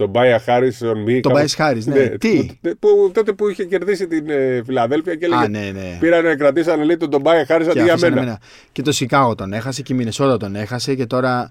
[0.00, 1.20] Το Μπάια Χάρι on me.
[1.22, 2.08] Το κάπως- Bias Harris, ναι.
[2.08, 5.42] Τι; Που, που- τότε που είχε κερδίσει την ε, Φιλαδέλφια και έλεγε.
[5.44, 5.96] Α, ναι, ναι.
[6.00, 8.22] Πήρανε, κρατήσανε λέει τον Μπάια Χάρι αντί Και, για άφησαν μένα.
[8.22, 8.40] εμένα.
[8.72, 11.50] και το Σικάγο τον έχασε και η Μινεσότα τον έχασε και τώρα.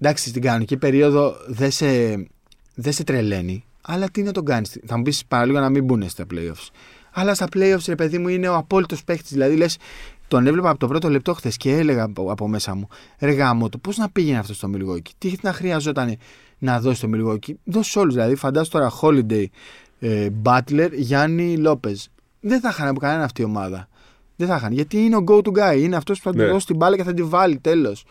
[0.00, 1.86] Εντάξει, στην κανονική περίοδο δεν σε,
[2.74, 3.64] δεν σε τρελαίνει.
[3.82, 4.80] Αλλά τι να τον κάνεις.
[4.86, 6.68] Θα μου πεις παραλίγο να μην μπουν στα playoffs.
[7.12, 9.26] Αλλά στα playoffs, ρε παιδί μου, είναι ο απόλυτος παίχτη.
[9.28, 9.76] Δηλαδή, λες,
[10.34, 12.88] τον έβλεπα από το πρώτο λεπτό χθες και έλεγα από, από μέσα μου,
[13.18, 15.12] ρε γάμο το, πώς να πήγαινε αυτό στο Μιλγόκι.
[15.18, 16.16] Τι να χρειαζόταν
[16.58, 17.58] να δώσει στο Μιλγόκι.
[17.64, 18.14] Δώσει όλους.
[18.14, 19.44] Δηλαδή, φαντάσου τώρα Holiday,
[19.98, 22.08] ε, Butler, Γιάννη Λόπες.
[22.40, 23.88] Δεν θα είχαν από κανένα αυτή η ομάδα.
[24.36, 24.72] Δεν θα είχαν.
[24.72, 25.78] Γιατί είναι ο go to guy.
[25.78, 26.44] Είναι αυτός που θα Ναι.
[26.44, 27.58] του δώσει την μπάλα και θα τη βάλει.
[27.58, 28.04] Τέλος.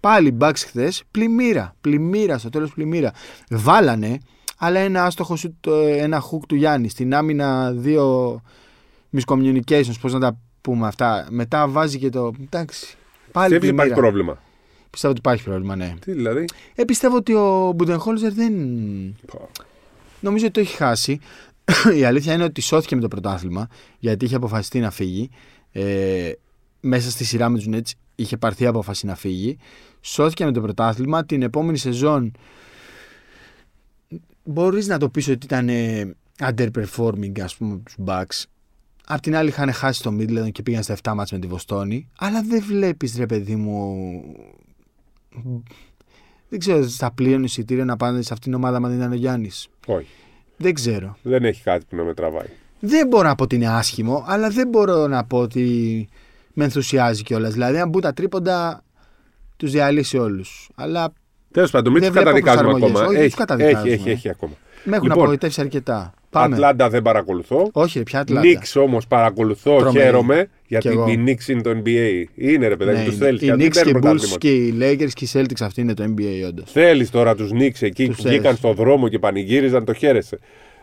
[0.00, 1.02] Πάλι Bucks χθες.
[1.10, 1.74] Πλημμύρα.
[1.80, 2.38] Πλημμύρα.
[2.38, 3.12] Στο τέλος πλημμύρα.
[3.50, 4.18] Βάλανε,
[4.58, 6.88] αλλά ένα άστοχο σου, το, ένα hook του Γιάννη.
[6.88, 8.40] Στην άμυνα δύο
[9.16, 9.94] miscommunications.
[10.00, 11.26] Πώς να τα πούμε αυτά.
[11.30, 12.32] Μετά βάζει και το.
[12.42, 12.96] Εντάξει.
[13.32, 13.94] Πάλι Πιστεύεις υπάρχει πλημμύρα.
[13.94, 14.42] πρόβλημα;
[14.90, 15.94] Πιστεύω ότι υπάρχει πρόβλημα, ναι.
[16.00, 16.44] Τι δηλαδή;
[16.74, 18.52] Ε, πιστεύω ότι ο Μπουντενχόλζερ δεν.
[20.20, 21.20] Νομίζω ότι το έχει χάσει.
[21.98, 23.68] Η αλήθεια είναι ότι σώθηκε με το πρωτάθλημα
[23.98, 25.30] γιατί είχε αποφασιστεί να φύγει.
[25.72, 26.32] Ε,
[26.80, 29.58] μέσα στη σειρά με τους Nets είχε πάρθει απόφαση να φύγει.
[30.00, 31.24] Σώθηκε με το πρωτάθλημα.
[31.24, 32.32] Την επόμενη σεζόν
[34.44, 38.42] μπορείς να το πεις ότι ήταν ε, underperforming ας πούμε τους Bucks.
[39.12, 42.08] Απ' την άλλη είχαν χάσει το Midland και πήγαν στα 7 μάτς με τη Βοστόνη.
[42.18, 43.96] Αλλά δεν βλέπεις ρε παιδί μου
[46.48, 49.14] δεν ξέρω, στα πλοίων εισιτήρια να πάνε σε αυτήν την ομάδα, μα δεν ήταν ο
[49.14, 49.68] Γιάννης.
[49.86, 50.06] Όχι.
[50.56, 51.16] Δεν ξέρω.
[51.22, 52.46] Δεν έχει κάτι που να με τραβάει.
[52.80, 56.08] Δεν μπορώ να πω ότι είναι άσχημο, αλλά δεν μπορώ να πω ότι
[56.52, 57.52] με ενθουσιάζει κιόλας.
[57.52, 58.84] Δηλαδή, αν μπουν τα τρίποντα,
[59.56, 60.70] τους διαλύσει όλους.
[60.74, 61.12] Αλλά
[61.52, 63.00] Τέλος πάντων, μην Δεν τους βλέπω καταδικάζουμε προσαρμογές.
[63.00, 63.06] ακόμα.
[63.06, 63.92] Όχι, δεν Έχει, τους καταδικάζουμε.
[63.92, 64.52] έχει, έχει, έχει ακόμα.
[64.84, 66.14] με έχουν Λοιπόν, απογοητεύσει αρκετά.
[66.30, 66.54] Πάμε.
[66.54, 67.68] Ατλάντα δεν παρακολουθώ.
[67.72, 70.04] Όχι, ρε, ποια Ατλάντα; Νιξ όμως παρακολουθώ, Τρομερή.
[70.04, 70.42] χαίρομαι.
[70.44, 71.08] Κι Γιατί εγώ.
[71.08, 72.24] η Νιξ είναι το NBA.
[72.34, 73.24] Είναι ρε παιδάκι, Ναι, τους είναι.
[73.24, 73.46] θέλει.
[73.46, 76.46] Οι Knicks και οι Bulls και οι Lakers και οι Celtics αυτή είναι το NBA,
[76.48, 76.70] όντως.
[76.72, 78.58] Θέλεις τώρα τους Νιξ εκεί Τους που βγήκαν θέλεις.
[78.58, 80.38] στον δρόμο και πανηγύριζαν, το χαίρεσαι.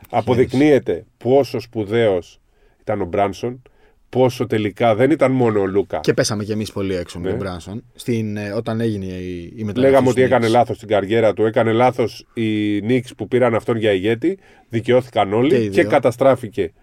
[0.09, 2.39] Αποδεικνύεται πόσο σπουδαίος
[2.81, 3.61] ήταν ο Μπράνσον,
[4.09, 5.99] πόσο τελικά δεν ήταν μόνο ο Λούκα.
[5.99, 7.29] Και πέσαμε κι εμείς πολύ έξω με Ναι.
[7.29, 9.79] τον Μπράνσον στην, ε, όταν έγινε η, η μεταγραφή.
[9.79, 10.51] Λέγαμε στους ότι έκανε Knicks.
[10.51, 11.45] λάθος στην καριέρα του.
[11.45, 14.37] Έκανε λάθος οι Νίξ που πήραν αυτόν για ηγέτη.
[14.69, 15.89] Δικαιώθηκαν Και όλοι οι και, δύο.
[15.89, 16.73] καταστράφηκε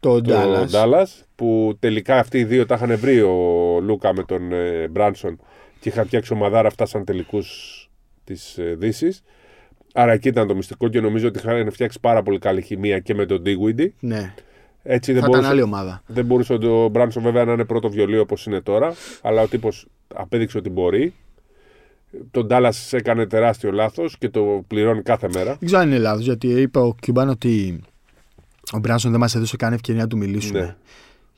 [0.00, 0.70] Το το Dallas.
[0.70, 1.06] Dallas.
[1.36, 3.34] Που τελικά αυτοί οι δύο τα είχαν βρει ο
[3.82, 5.40] Λούκα με τον ε, Μπράνσον
[5.80, 6.70] και είχαν φτιάξει ομαδάρα.
[6.70, 7.82] Φτάσαν τελικούς
[8.24, 9.22] της ε, Δύσης.
[9.92, 13.14] Άρα εκεί ήταν το μυστικό και νομίζω ότι είχαν φτιάξει πάρα πολύ καλή χημεία και
[13.14, 13.86] με τον Dewey.
[14.00, 14.34] Ναι,
[14.82, 16.02] Έτσι δεν θα ήταν μπορούσε, άλλη ομάδα.
[16.06, 19.86] δεν μπορούσε ο Μπράνσον βέβαια να είναι πρώτο βιολί όπως είναι τώρα, αλλά ο τύπος
[20.14, 21.14] απέδειξε ότι μπορεί.
[22.30, 25.44] Τον Ντάλλας έκανε τεράστιο λάθος και το πληρώνει κάθε μέρα.
[25.44, 27.80] Δεν ξέρω αν είναι λάθος, γιατί είπε ο Κιουμπάν ότι
[28.72, 30.60] ο Μπράνσον δεν μας έδωσε καν ευκαιρία να του μιλήσουμε.
[30.60, 30.76] Ναι.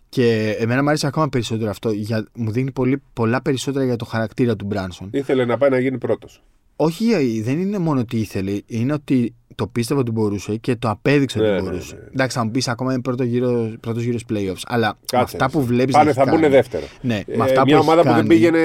[0.09, 1.91] Και εμένα μου άρεσε ακόμα περισσότερο αυτό.
[1.91, 5.09] Για, μου δίνει πολύ, πολλά περισσότερα για το χαρακτήρα του Μπράνσον.
[5.13, 6.43] Ήθελε να πάει να γίνει πρώτος.
[6.83, 10.89] Όχι, ε, δεν είναι μόνο ότι ήθελε, είναι ότι το πίστευε ότι μπορούσε και το
[10.91, 11.95] απέδειξε Ναι, ότι ναι, μπορούσε.
[11.95, 12.01] ναι.
[12.13, 14.63] Εντάξει, θα μου πεις ακόμα είναι πρώτο γύρο, πρώτος γύρος playoffs.
[14.67, 15.37] Αλλά με Κάτσε.
[15.37, 15.95] αυτά που βλέπεις.
[15.95, 16.85] Πάνε, θα μπουν δεύτερο.
[17.01, 18.59] Ναι, Ε, με αυτά μια που ομάδα έχει που δεν κάνει- πήγαινε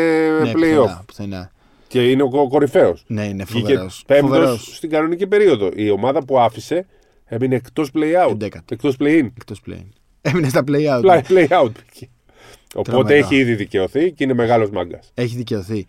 [0.44, 0.76] ναι, playoff.
[0.78, 1.52] πουθενά, πουθενά.
[1.88, 3.04] Και είναι ο κορυφαίος.
[3.08, 4.04] Ναι, είναι Βγήκε φοβερός.
[4.08, 5.70] πέμπτος στην κανονική περίοδο.
[5.76, 6.86] Η ομάδα που άφησε
[7.26, 8.32] έμεινε εκτός play out.
[8.32, 8.66] Εντέκατο.
[8.74, 9.28] Εκτός play in.
[9.38, 9.84] Εκτός play.
[10.22, 11.02] Έμεινε στα play out.
[11.06, 11.72] Play, play out.
[12.76, 13.18] Οπότε Τρομερό.
[13.18, 15.12] έχει ήδη δικαιωθεί και είναι μεγάλος μάγκας.
[15.14, 15.86] Έχει δικαιωθεί.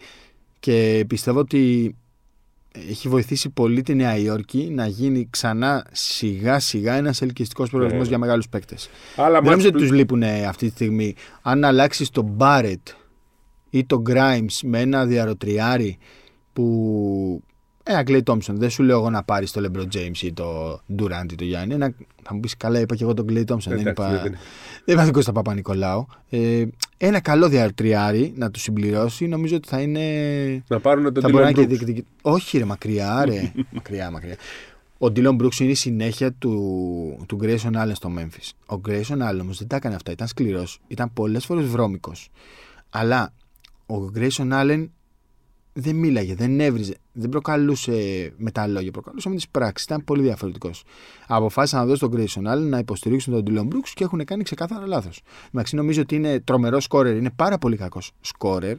[0.61, 1.95] Και πιστεύω ότι
[2.91, 8.09] έχει βοηθήσει πολύ τη Νέα Υόρκη να γίνει ξανά σιγά σιγά ένας ελκυστικός προορισμός Ναι.
[8.09, 8.89] για μεγάλους παίκτες.
[9.17, 11.15] Αλλά Δεν νομίζω μάτς ότι τους λείπουν αυτή τη στιγμή.
[11.43, 12.89] Αν αλλάξει τον Μπάρετ
[13.71, 15.99] ή τον Grimes με ένα διαρροτριάρι
[16.53, 17.43] που.
[17.89, 18.53] Ένα Clay Thompson.
[18.53, 21.75] Δεν σου λέω εγώ να πάρεις το LeBron James ή το Durant ή το Γιάννη.
[21.75, 21.95] Ένα...
[22.23, 23.59] Θα μου πεις καλά, είπα και εγώ τον Clay Thompson.
[23.67, 24.39] δεν Εντάξει, είπα, δεν δεν είναι.
[24.85, 26.07] είπα τον Κώστα Παπα-Νικολάου.
[26.29, 26.65] Ε,
[26.99, 30.01] ένα καλό διαρτριάρι να τους συμπληρώσει, νομίζω ότι θα είναι.
[30.69, 31.79] Να πάρουν τον θα μπορεί να Dylan είναι και Brooks.
[31.79, 33.53] διεκδικη- Όχι, ρε, μακριά, ρε.
[33.71, 34.37] μακριά, μακριά.
[34.99, 38.77] Ο Ντίλον Μπρούξ είναι η συνέχεια του, του Grayson Allen στο Memphis.
[38.77, 40.13] Ο Grayson Allen όμως δεν τα έκανε αυτά.
[40.13, 40.81] Ήταν σκληρός.
[40.89, 42.29] Ήταν πολλές φορές βρώμικος.
[42.91, 43.33] Αλλά
[43.87, 44.87] ο Grayson Allen
[45.79, 47.93] δεν μίλαγε, δεν έβριζε, δεν προκαλούσε
[48.37, 49.87] με τα λόγια, προκαλούσε με τις πράξεις.
[49.87, 50.85] Ήταν πολύ διαφορετικός.
[51.27, 54.87] Αποφάσισαν να δώσουν τον Grayson Allen να υποστηρίξουν τον Dylan Brooks και έχουν κάνει ξεκάθαρα
[54.87, 55.23] λάθος.
[55.53, 58.77] Εντάξει, νομίζω ότι είναι τρομερός σκόρερ, είναι πάρα πολύ κακός σκόρερ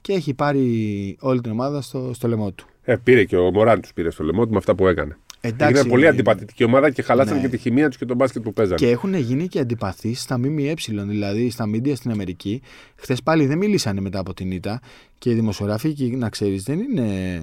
[0.00, 2.66] και έχει πάρει όλη την ομάδα στο, στο λαιμό του.
[2.82, 5.16] Ε, πήρε και ο Μωράν τους πήρε στο λαιμό του με αυτά που έκανε.
[5.44, 7.42] Εντάξει, Ήταν πολύ αντιπαθητική ομάδα και χαλάσανε Ναι.
[7.42, 8.76] και τη χημεία τους και τον μπάσκετ που παίζανε.
[8.76, 12.62] Και έχουν γίνει και αντιπαθείς στα ΜΜΕ, δηλαδή στα μίντια στην Αμερική.
[12.94, 14.80] Χθες πάλι δεν μιλήσανε μετά από την ήττα
[15.18, 17.40] και οι δημοσιογράφοι εκεί, να ξέρεις, δεν είναι.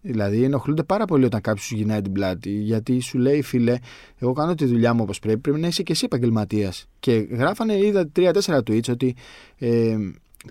[0.00, 2.50] Δηλαδή ενοχλούνται πάρα πολύ όταν κάποιος σου γυρνάει την πλάτη.
[2.50, 3.76] Γιατί σου λέει, φίλε,
[4.18, 5.38] εγώ κάνω τη δουλειά μου όπως πρέπει.
[5.38, 6.86] Πρέπει να είσαι και εσύ επαγγελματίας.
[7.00, 9.14] Και γράφανε, είδα τρία-τέσσερα tweets ότι
[9.58, 9.96] ε,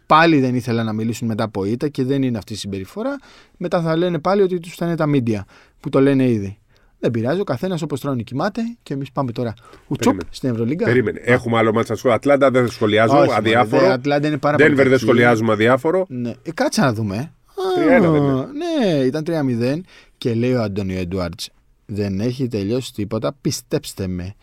[0.06, 3.16] πάλι δεν ήθελαν να μιλήσουν μετά από ήττα και δεν είναι αυτή η συμπεριφορά.
[3.58, 5.46] Μετά θα λένε πάλι ότι τους ήταν τα μίντια
[5.90, 6.58] που το λένε ήδη.
[7.00, 9.54] Δεν πειράζει, ο καθένας όπως στρώνει κοιμάται και εμείς πάμε τώρα
[9.88, 10.30] ουτσουπ Περίμενε.
[10.32, 10.86] στην Ευρωλίγκα.
[10.86, 11.20] Περίμενε.
[11.24, 12.12] Έχουμε άλλο μάτσα σου.
[12.12, 13.14] Ατλάντα δεν σχολιάζω.
[13.18, 13.82] Όχι, μωρέ, αδιάφορο.
[13.82, 15.02] δε, Ατλάντα είναι πάρα πολύ Denver δεν κακή.
[15.02, 16.06] σχολιάζουμε αδιάφορο.
[16.10, 16.30] Ναι.
[16.44, 17.32] Ε, κάτσε να δούμε.
[17.78, 18.46] 3-1 δεν είναι.
[18.86, 19.82] Ναι, ήταν 3-0
[20.18, 21.50] και λέει ο Άντονι Έντουαρντς.
[21.86, 24.36] Δεν έχει τελειώσει τίποτα, πιστέψτε με.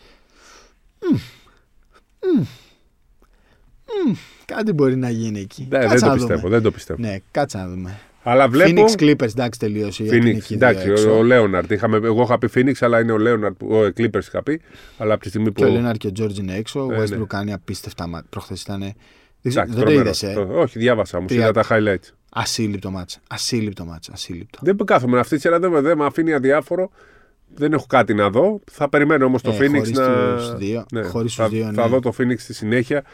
[1.12, 1.16] Μμ.
[2.38, 2.44] Μμ.
[4.08, 4.14] Μμ.
[4.44, 5.66] Κάτι μπορεί να γίνει εκεί.
[5.70, 6.38] Ναι, Κάτσε δεν το να πιστεύω.
[6.40, 6.50] δούμε.
[6.50, 7.00] Δεν το πιστεύω.
[7.02, 7.98] Ναι, κάτσε να δούμε.
[8.24, 8.84] Αλλά βλέπω.
[8.86, 10.02] Phoenix Clippers, εντάξει, τελείωσε.
[10.02, 11.10] γιατί είναι Phoenix, εκεί δύο εντάξει, έξω.
[11.14, 11.70] ο, ο Λέοναρντ.
[11.70, 14.60] Είχαμε, εγώ είχα πει Phoenix, αλλά είναι ο Λέοναρντ, που- ο Clippers είχα πει.
[14.98, 15.60] Αλλά από τη στιγμή που.
[15.62, 16.86] Και ο Λέναρ και ο Τζόρτζ είναι έξω.
[16.86, 17.04] Ο Ε, ναι.
[17.04, 18.26] Westbrook κάνει απίστευτα μάτια.
[18.30, 18.78] Προχθές ήταν.
[18.80, 18.92] Δεν,
[19.52, 20.00] ξέρω- Εντάξει, δεν το τρομερό.
[20.00, 21.30] είδες, ε; Το- Όχι, διάβασα όμως.
[21.30, 22.10] Τρία- Είδα τα highlights.
[22.36, 23.18] Ασύλληπτο μάτσα.
[23.28, 24.12] Ασύλληπτο μάτσα.
[24.14, 24.58] Ασύλληπτο.
[24.62, 26.90] Δεν κάθομαι αυτή τη σειρά, δεν, δεν με αφήνει αδιάφορο.
[27.54, 28.60] Δεν έχω κάτι να δω.
[28.70, 30.36] Θα περιμένω όμως το Ε, Phoenix χωρίς να.
[30.36, 30.86] τους δύο.
[30.92, 31.88] Ναι, Χωρίς θα, τους δύο, θα ναι.
[31.88, 33.04] δω το Phoenix στη συνέχεια.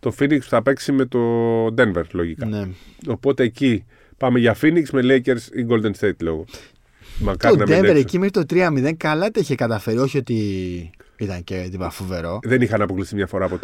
[0.00, 1.18] Το Phoenix θα παίξει με το
[1.66, 2.46] Denver λογικά.
[2.46, 2.68] Ναι.
[3.08, 3.84] Οπότε εκεί
[4.18, 6.44] πάμε για Phoenix με Lakers ή Golden State λόγω.
[7.20, 7.98] Μακάρι Το να μην Denver έξω.
[7.98, 9.98] εκεί μέχρι το 3-0 καλά τα είχε καταφέρει.
[9.98, 12.38] Όχι ότι ήταν και τίποτα φοβερό.
[12.42, 13.58] Δεν είχαν αποκλειστεί μια φορά από 3-0.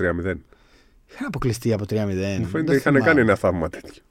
[1.11, 1.95] Είχαν αποκλειστεί από 3-0.
[1.97, 3.01] Μου φαίνεται Δεν είχαν θυμάμαι.
[3.01, 4.03] κάνει ένα θαύμα τέτοιο.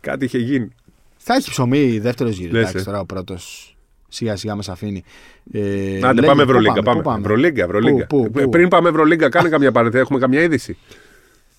[0.00, 0.68] Κάτι είχε γίνει.
[1.16, 2.52] Θα έχει ψωμί δεύτερος γύρο.
[2.52, 2.82] Λες, Εντάξει, ε.
[2.84, 3.76] τώρα ο πρώτος
[4.08, 5.04] σιγά σιγά μας αφήνει.
[5.52, 6.74] Ε, Άντε λέγε, πάμε πού Ευρωλίγκα.
[6.74, 7.02] πού Πάμε.
[7.02, 7.20] πάμε.
[7.20, 8.06] Ευρωλίγκα, Ευρωλίγκα.
[8.06, 10.02] Πού, πού, πού; Πριν πάμε Ευρωλίγκα, κάνε καμιά παρένθεση.
[10.02, 10.76] Έχουμε καμιά είδηση.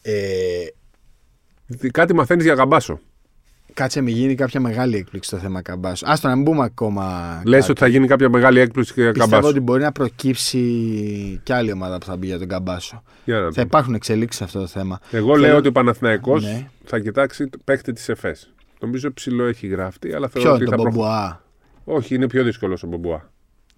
[0.02, 0.14] Ε,
[1.92, 3.00] Κάτι μαθαίνεις για γαμπάσο.
[3.76, 6.06] Κάτσε με γίνει κάποια μεγάλη έκπληξη στο θέμα Καμπάσου.
[6.10, 7.42] Άστο να μην πούμε ακόμα.
[7.46, 7.72] Λες κάτι.
[7.72, 9.50] ότι θα γίνει κάποια μεγάλη έκπληξη για Πιστεύω Καμπάσο.
[9.52, 10.60] ότι μπορεί να προκύψει
[11.44, 13.04] κι άλλη ομάδα που θα μπει για τον Καμπάσο.
[13.26, 13.62] Για να Θα δούμε.
[13.62, 15.00] υπάρχουν εξελίξεις σε αυτό το θέμα.
[15.12, 16.68] Εγώ Θέλω- λέω ότι ο Παναθηναϊκός Ναι.
[16.86, 18.54] θα κοιτάξει το παίκτη της ΕΦΕΣ.
[18.80, 21.10] Νομίζω ψηλό έχει γραφτεί, αλλά θεωρώ Ποιο, ότι θα τον προχωρήσει.
[21.84, 23.30] Μπομπουά; Όχι, είναι πιο δύσκολος ο Μπομπουά.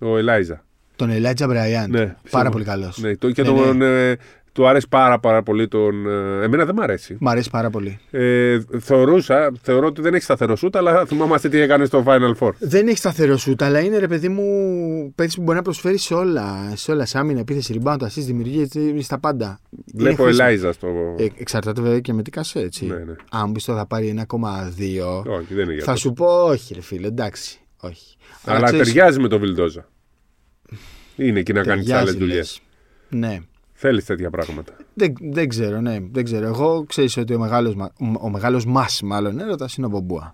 [0.02, 0.66] Ο Ελάιζα.
[0.96, 1.90] Τον Ελάτζα Μπραϊάν.
[1.90, 2.50] Ναι, Πάρα πιστεύω.
[2.50, 2.98] πολύ καλός.
[2.98, 4.14] Ναι, το, και Ναι, τον, ναι.
[4.58, 6.08] Ε, του αρέσει πάρα, πάρα πολύ τον.
[6.08, 7.18] ε, εμένα δεν μ' αρέσει.
[7.20, 8.00] Μ' αρέσει πάρα πολύ.
[8.12, 12.52] Ε, θεωρούσα, θεωρώ ότι δεν έχει σταθερό σούτ, αλλά θυμάμαστε τι έκανε στο Final Four.
[12.60, 14.44] Δεν έχει σταθερό σούτ, αλλά είναι ρε παιδί μου
[15.16, 16.72] παίκτης που μπορεί να προσφέρει σε όλα.
[16.76, 19.60] Σε όλα, σε άμυνα, επίθεση, rebound, assist, δημιουργία, είναι στα πάντα.
[19.94, 20.28] Βλέπω χρήσιμο.
[20.44, 20.88] Ελάιζα στο.
[21.18, 22.86] Ε, εξαρτάται βέβαια και με τι κασέ, έτσι.
[22.86, 23.14] Ναι, ναι.
[23.32, 24.28] Αν πει τώρα θα πάρει 1,2,
[25.26, 25.96] Όχι, δεν είναι για θα αυτό.
[25.96, 27.60] σου πω όχι, ρε φίλε, εντάξει.
[27.80, 28.16] Όχι.
[28.46, 29.88] Αλλά ξέρεις, ταιριάζει με τον Βιλντόζα.
[31.16, 32.36] Είναι εκεί να κάνει τι ταιριάζει, άλλες δουλειές.
[32.38, 32.62] λες.
[33.10, 33.40] Ναι.
[33.80, 34.74] Θέλεις τέτοια πράγματα.
[34.94, 36.46] Δεν, δεν ξέρω, ναι, δεν ξέρω.
[36.46, 37.76] Εγώ ξέρεις ότι ο μεγάλος
[38.22, 40.34] ο μεγάλος μας, μάλλον έρωτα είναι ο Μπομπούα.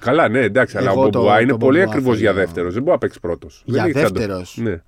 [0.00, 2.44] Καλά, ναι, εντάξει, αλλά Εγώ ο το- Μπομπουά είναι το πολύ Μπομπουά ακριβώς για θέλω.
[2.44, 2.72] δεύτερος.
[2.72, 3.62] Δεν μπορεί να παίξει πρώτος.
[3.64, 4.82] Για δεύτερος; Ναι.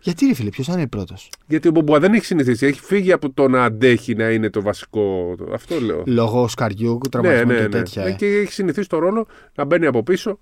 [0.00, 2.66] Γιατί ρε φίλε, ποιος θα είναι πρώτος; Γιατί ο Μπομπουά δεν έχει συνηθίσει.
[2.66, 5.34] Έχει φύγει από το να αντέχει να είναι το βασικό.
[5.52, 6.02] Αυτό λέω.
[6.06, 7.68] Λόγω σκαριού, Ναι, τραυματισμού ναι, και ναι.
[7.68, 8.04] τέτοια.
[8.04, 8.12] Ε, ε.
[8.12, 10.38] Και έχει συνηθίσει το ρόλο να μπαίνει από πίσω.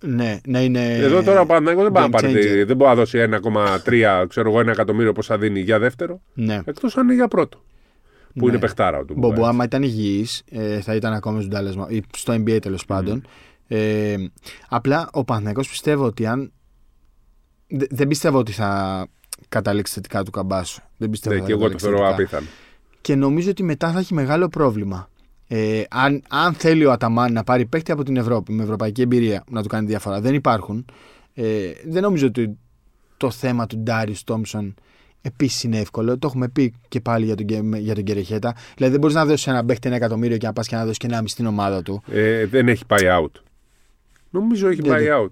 [0.00, 0.94] Ναι, να είναι.
[0.94, 2.66] Εδώ τώρα ο Παναγιώτο δεν, πάει να game πάρει- changer.
[2.66, 6.20] δεν μπορεί να δώσει 1,3 ξέρω εγώ, ένα εκατομμύριο πόσα δίνει για δεύτερο.
[6.34, 6.60] Ναι.
[6.64, 7.58] Εκτός αν είναι για πρώτο.
[8.34, 8.50] Που Ναι.
[8.50, 9.14] είναι παιχτάρα του.
[9.16, 12.84] Μπομπό, άμα ήταν υγιής, ε, θα ήταν ακόμα στον Dallas Ma- ή στο NBA τέλος
[12.84, 13.26] πάντων.
[13.68, 14.14] Ε,
[14.68, 16.52] απλά ο Παναθηναϊκός πιστεύω ότι αν.
[17.68, 19.06] δε- δεν πιστεύω ότι θα
[19.48, 20.80] καταλήξει θετικά του καμπάσου.
[20.96, 22.36] Δεν πιστεύω Ναι, ότι και θα εγώ το καταλήξει θεωρώ θετικά.
[22.38, 22.56] απίθανο.
[23.00, 25.08] Και νομίζω ότι μετά θα έχει μεγάλο πρόβλημα.
[25.48, 29.44] Ε, αν, αν θέλει ο Αταμάν να πάρει παίκτη από την Ευρώπη με ευρωπαϊκή εμπειρία
[29.50, 30.84] να του κάνει διαφορά, δεν υπάρχουν.
[31.34, 32.58] Ε, δεν νομίζω ότι
[33.16, 34.74] το θέμα του Ντάριους Τόμψον
[35.22, 36.18] επίσης είναι εύκολο.
[36.18, 38.54] Το έχουμε πει και πάλι για τον, Γκε- για τον Κερεχέτα.
[38.74, 40.98] Δηλαδή δεν μπορείς να δώσεις ένα παίκτη ένα εκατομμύριο και να πας και να δώσεις
[40.98, 42.02] και ένα μισή στην ομάδα του.
[42.10, 43.40] Ε, δεν έχει πάει out.
[44.30, 45.30] Νομίζω έχει Δεν- πάει out.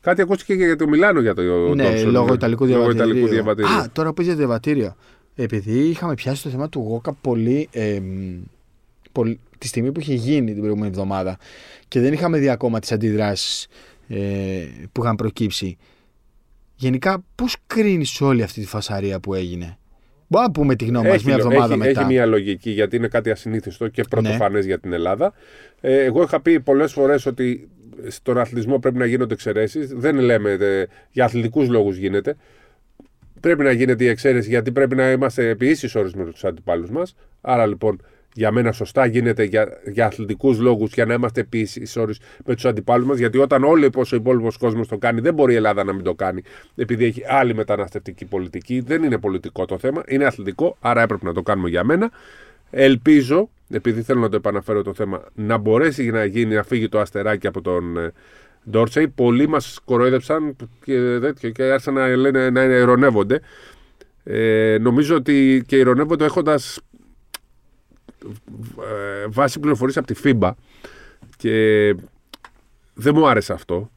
[0.00, 1.42] Κάτι ακούστηκε και για το Μιλάνο για το
[1.74, 2.32] ναι, Thompson, λόγω ναι.
[2.34, 3.04] Ιταλικού Λόγω διαβατηρίου.
[3.10, 3.70] Ιταλικού διαβατηρίου.
[3.76, 4.94] Α, τώρα που για το διαβατήριο.
[5.34, 8.00] Επειδή είχαμε πιάσει το θέμα του Γόκα πολύ, ε,
[9.18, 11.38] πολύ τη στιγμή που είχε γίνει την προηγούμενη εβδομάδα
[11.88, 13.66] και δεν είχαμε δει ακόμα τις αντιδράσεις
[14.08, 14.16] ε,
[14.92, 15.76] που είχαν προκύψει.
[16.74, 19.78] Γενικά, πώς κρίνεις όλη αυτή τη φασαρία που έγινε;
[20.28, 22.00] Μπορούμε να πούμε τη γνώμη μας Έχει, μια λο- εβδομάδα έχει, μετά.
[22.00, 24.66] έχει μια λογική γιατί είναι κάτι ασυνήθιστο και πρωτοφανές Ναι.
[24.68, 25.32] για την Ελλάδα.
[25.80, 27.68] Ε, εγώ είχα πει πολλές φορές ότι
[28.08, 29.92] στον αθλητισμό πρέπει να γίνονται εξαιρέσεις.
[29.94, 32.36] Δεν λέμε ε, για αθλητικούς λόγους γίνεται.
[33.40, 36.90] Πρέπει να γίνεται η εξαίρεση γιατί πρέπει να είμαστε επί ίσης όρης με τους αντιπάλους
[36.90, 37.14] μας.
[37.40, 38.00] Άρα λοιπόν
[38.38, 42.54] για μένα σωστά γίνεται για, για αθλητικούς λόγους για να είμαστε επί ίσης όρης με
[42.54, 43.18] τους αντιπάλους μας.
[43.18, 46.14] Γιατί όταν όλοι ο υπόλοιπος κόσμος το κάνει, δεν μπορεί η Ελλάδα να μην το
[46.14, 46.42] κάνει.
[46.76, 48.80] Επειδή έχει άλλη μεταναστευτική πολιτική.
[48.80, 50.76] Δεν είναι πολιτικό το θέμα, είναι αθλητικό.
[50.80, 52.10] Άρα έπρεπε να το κάνουμε για μένα.
[52.70, 57.00] Ελπίζω, επειδή θέλω να το επαναφέρω το θέμα, να μπορέσει να γίνει να φύγει το
[57.00, 58.12] αστεράκι από τον ε,
[58.70, 59.08] Ντόρτσεϊ.
[59.08, 63.40] Πολλοί μας κοροϊδεύσαν και, τέτοιο, και άρχισαν να, λένε, να ειρωνεύονται.
[64.24, 66.80] Ε, νομίζω ότι και ειρωνεύονται έχοντας
[69.22, 70.50] ε, βάση πληροφορίες από τη FIBA
[71.36, 71.94] και
[72.94, 73.90] δεν μου άρεσε αυτό.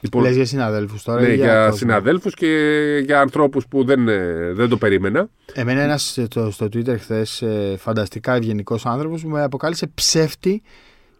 [0.00, 1.20] Λοιπόν, Λες για συναδέλφους τώρα.
[1.20, 5.28] ναι, ή για κόσμο; συναδέλφους και για ανθρώπους που δεν, ε, δεν το περίμενα.
[5.52, 7.42] Εμένα ένας στο, στο Twitter χθες
[7.78, 10.62] φανταστικά ευγενικός άνθρωπος μου με αποκάλυψε ψεύτη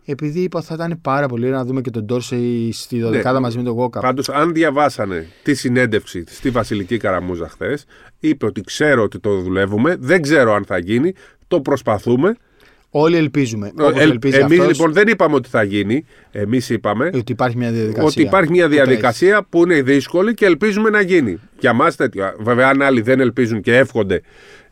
[0.09, 3.33] επειδή είπα ότι θα ήταν πάρα πολύ ωραίο να δούμε και τον Ντόρσεϊ στη δωδεκάδα
[3.33, 3.41] Ναι.
[3.41, 4.01] μαζί με τον Γόκα.
[4.01, 7.85] Πάντως, αν διαβάσανε τη συνέντευξη στη Βασιλική Καραμούζα χθες,
[8.21, 11.13] είπε ότι ξέρω ότι το δουλεύουμε, δεν ξέρω αν θα γίνει,
[11.49, 12.37] το προσπαθούμε.
[12.91, 13.73] Όλοι ελπίζουμε.
[13.79, 16.05] Όπως Εμεί ελπίζει αυτός, λοιπόν δεν είπαμε ότι θα γίνει.
[16.31, 18.05] Εμείς είπαμε ότι υπάρχει μια διαδικασία.
[18.05, 18.87] ότι υπάρχει μια που τρέχει.
[18.89, 21.41] διαδικασία που είναι δύσκολη και ελπίζουμε να γίνει.
[21.59, 22.35] Για μας τέτοιο.
[22.39, 24.23] Βέβαια, αν άλλοι δεν ελπίζουν και εύχονται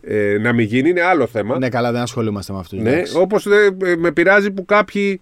[0.00, 1.58] ε, να μην γίνει, είναι άλλο θέμα.
[1.58, 2.76] Ναι, καλά, δεν ασχολούμαστε με αυτού.
[2.76, 3.46] Ναι, όπως
[3.98, 5.20] με πειράζει που κάποιοι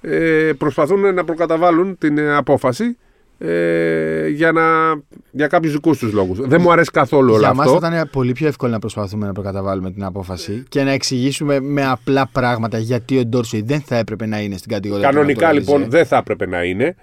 [0.00, 2.96] ε, προσπαθούν να προκαταβάλουν την ε, απόφαση
[3.46, 4.62] ε, για, να,
[5.30, 6.38] για κάποιους δικούς τους λόγους.
[6.40, 7.80] Δεν μου αρέσει καθόλου όλο Για μας αυτό.
[7.80, 11.86] θα ήταν πολύ πιο εύκολο να προσπαθούμε να προκαταβάλουμε την απόφαση και να εξηγήσουμε με
[11.86, 15.54] απλά πράγματα γιατί ο Ντόρσεϊ δεν θα έπρεπε να είναι στην κατηγορία του Κανονικά naturalize.
[15.54, 16.96] λοιπόν δεν θα έπρεπε να είναι.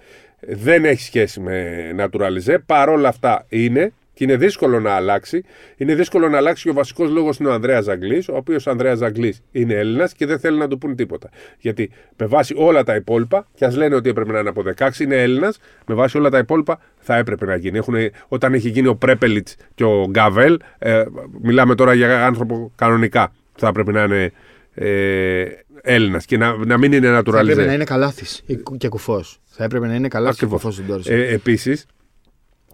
[0.48, 1.66] Δεν έχει σχέση με
[2.00, 2.56] naturalize.
[2.66, 5.44] Παρ' όλα αυτά είναι και είναι δύσκολο να αλλάξει.
[5.78, 8.98] Είναι δύσκολο να αλλάξει και ο βασικός λόγος είναι ο Ανδρέας Ζαγκλής, ο οποίος Ανδρέας
[8.98, 11.30] Ζαγκλής είναι Έλληνας και δεν θέλει να του πούν τίποτα.
[11.60, 15.00] Γιατί με βάση όλα τα υπόλοιπα, και ας λένε ότι έπρεπε να είναι από 16,
[15.00, 17.78] είναι Έλληνας, με βάση όλα τα υπόλοιπα θα έπρεπε να γίνει.
[17.78, 17.96] Έχουν,
[18.28, 21.04] όταν έχει γίνει ο Πρέπελιτς και ο Γκαβέλ, ε,
[21.42, 23.34] μιλάμε τώρα για άνθρωπο κανονικά.
[23.56, 24.32] Θα έπρεπε να είναι
[24.74, 25.44] ε,
[25.82, 27.74] Έλληνας και να, να μην είναι Θα έπρεπε να naturalize.
[27.74, 28.44] είναι καλάθης
[28.78, 29.40] και κουφός.
[29.46, 30.64] Θα έπρεπε να είναι καλάθης και Ακριβώς.
[30.64, 31.20] κουφός ο Ντόρσεϊ.
[31.22, 31.86] Ε, Επίσης,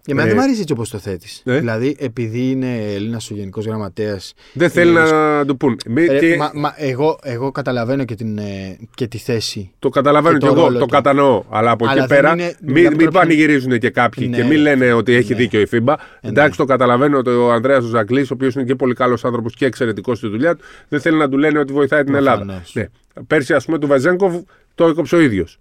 [0.08, 1.42] Για μένα ε, δεν μου αρέσει έτσι όπως το θέτεις.
[1.44, 1.58] ε.
[1.58, 4.34] Δηλαδή, επειδή είναι Έλληνας ο Γενικός Γραμματέας.
[4.52, 5.76] δεν θέλει να του πούν.
[5.88, 9.70] Μη- και μα, μα, εγώ, εγώ καταλαβαίνω και, την, ε, και τη θέση.
[9.78, 10.90] το καταλαβαίνω και και, το εγώ, ρόλο το του.
[10.90, 11.44] κατανοώ.
[11.48, 14.36] Αλλά από Αλλά εκεί δεν πέρα είναι- μην, μιλάμε μην τώρα πανηγυρίζουν και κάποιοι Ναι,
[14.36, 14.58] και μην ρε.
[14.58, 15.38] λένε ότι έχει Ναι.
[15.38, 15.94] δίκιο η FIBA.
[16.20, 16.56] Ε, Εντάξει, ναι.
[16.56, 19.66] το καταλαβαίνω ότι ο Ανδρέας ο Ζαγκλή, ο οποίος είναι και πολύ καλός άνθρωπος και
[19.66, 22.44] εξαιρετικός στη δουλειά του, δεν θέλει να του λένε ότι βοηθάει την Ελλάδα.
[22.44, 22.74] Προφανώς.
[22.74, 22.86] Ναι.
[23.26, 24.34] Πέρσι, ας πούμε, του Βεζέγκοφ
[24.74, 25.58] το έκοψε ο ίδιος.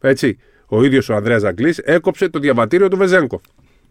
[0.00, 0.38] Έτσι.
[0.72, 3.40] Ο ίδιος ο Ανδρέας Ζαγκλή έκοψε το διαβατήριο του Βεζέγκοφ.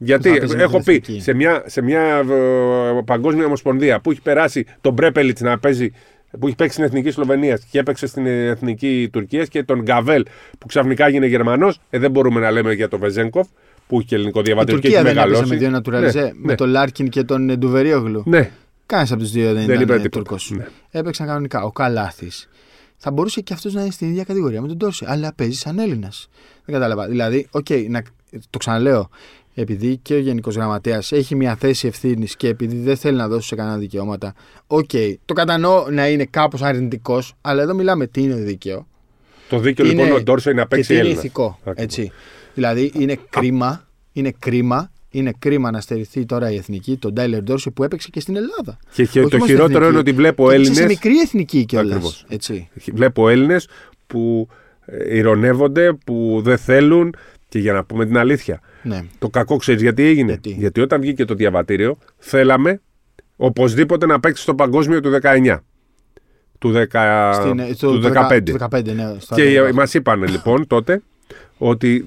[0.02, 1.22] Γιατί Θα παίζει με έχω την πει εθνική.
[1.22, 5.92] σε μια, σε μια ε, παγκόσμια ομοσπονδία που έχει περάσει τον Μπρέπελιτ να παίζει,
[6.40, 10.26] που έχει παίξει στην εθνική Σλοβενία και έπαιξε στην εθνική Τουρκία και τον Γκαβέλ
[10.60, 13.48] που ξαφνικά έγινε Γερμανός, ε, δεν μπορούμε να λέμε για τον Βεζένκοφ
[13.88, 15.64] που έχει και ελληνικό Η διαβατήριο και Τουρκία έχει δεν έπαιζε μεγαλώσει.
[15.64, 16.24] με δύο naturalize.
[16.24, 16.56] Ναι, με ναι.
[16.56, 18.24] τον Λάρκιν και τον ε, Ντουβέριογλου.
[18.26, 18.52] Ναι,
[18.86, 20.10] Κανένας από τους δύο δεν, δεν είπε ήταν τίποτα.
[20.10, 20.52] Τούρκος.
[20.56, 20.66] Ναι.
[20.92, 21.64] Έπαιξαν κανονικά.
[21.64, 22.50] Ο Καλάθης
[22.98, 25.80] θα μπορούσε και αυτός να είναι στην ίδια κατηγορία με τον Ντόρσεϊ, αλλά παίζει σαν
[25.80, 26.30] Έλληνας.
[26.66, 27.08] Δεν κατάλαβα.
[27.08, 28.04] Δηλαδή, οκ, να,
[28.50, 29.10] το ξαναλέω.
[29.62, 33.48] Επειδή και ο Γενικός Γραμματέας έχει μια θέση ευθύνης και επειδή δεν θέλει να δώσει
[33.48, 34.34] σε κανένα δικαιώματα,
[34.67, 34.89] οκ,
[35.26, 38.88] το κατανοώ να είναι κάπως αρνητικός, αλλά εδώ μιλάμε τι είναι δίκαιο.
[39.50, 41.19] Το δίκαιο είναι, λοιπόν ο Ντόρσεϊ να και παίξει τι είναι Έλληνα.
[41.19, 41.60] ηθικό.
[41.76, 42.12] Έτσι.
[42.54, 47.72] Δηλαδή είναι κρίμα, είναι κρίμα, είναι κρίμα να στερηθεί τώρα η εθνική, τον Τάιλερ Ντόρση
[47.72, 48.78] που έπαιξε και στην Ελλάδα.
[48.93, 50.93] Και, και Όχι το μόνο χειρότερο στην είναι ότι βλέπω Και έπαιξε Έλληνε.
[50.93, 51.91] σε μικρή εθνική κιόλας.
[51.91, 52.26] Ακριβώς.
[52.28, 52.69] Έτσι.
[52.93, 53.67] Βλέπω Έλληνες
[54.08, 54.48] που
[54.86, 57.13] ε, ηρωνεύονται, που δεν θέλουν.
[57.50, 59.02] Και για να πούμε την αλήθεια, Ναι.
[59.20, 62.82] το κακό ξέρεις γιατί έγινε; Γιατί; όταν βγήκε το διαβατήριο, θέλαμε
[63.36, 65.58] οπωσδήποτε να παίξει στο παγκόσμιο του 19.
[66.60, 68.42] Του, 10, Στην, ε, του το 15.
[68.46, 69.16] Του 15, ναι.
[69.20, 69.74] στο Και Άδειο.
[69.74, 71.02] μας είπαν λοιπόν τότε
[71.58, 72.06] ότι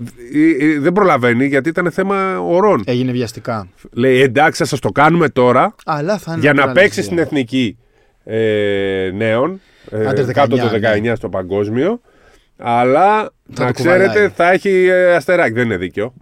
[0.60, 2.82] ε, ε, δεν προλαβαίνει γιατί ήταν θέμα ωρών.
[2.86, 3.68] Έγινε βιαστικά.
[3.92, 6.74] Λέει εντάξει, θα σας το κάνουμε τώρα Αλλά θα είναι για να naturalized.
[6.74, 7.78] παίξει στην εθνική
[8.24, 11.14] ε, νέων ε, Άντερ 19, κάτω το 19 ναι.
[11.14, 12.00] στο παγκόσμιο.
[12.64, 14.28] Αλλά Θα να το ξέρετε κουβαλάει.
[14.28, 15.52] θα έχει ε, αστεράκι.
[15.52, 16.14] Δεν είναι δίκαιο.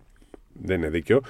[0.62, 1.20] Δεν είναι δίκαιο.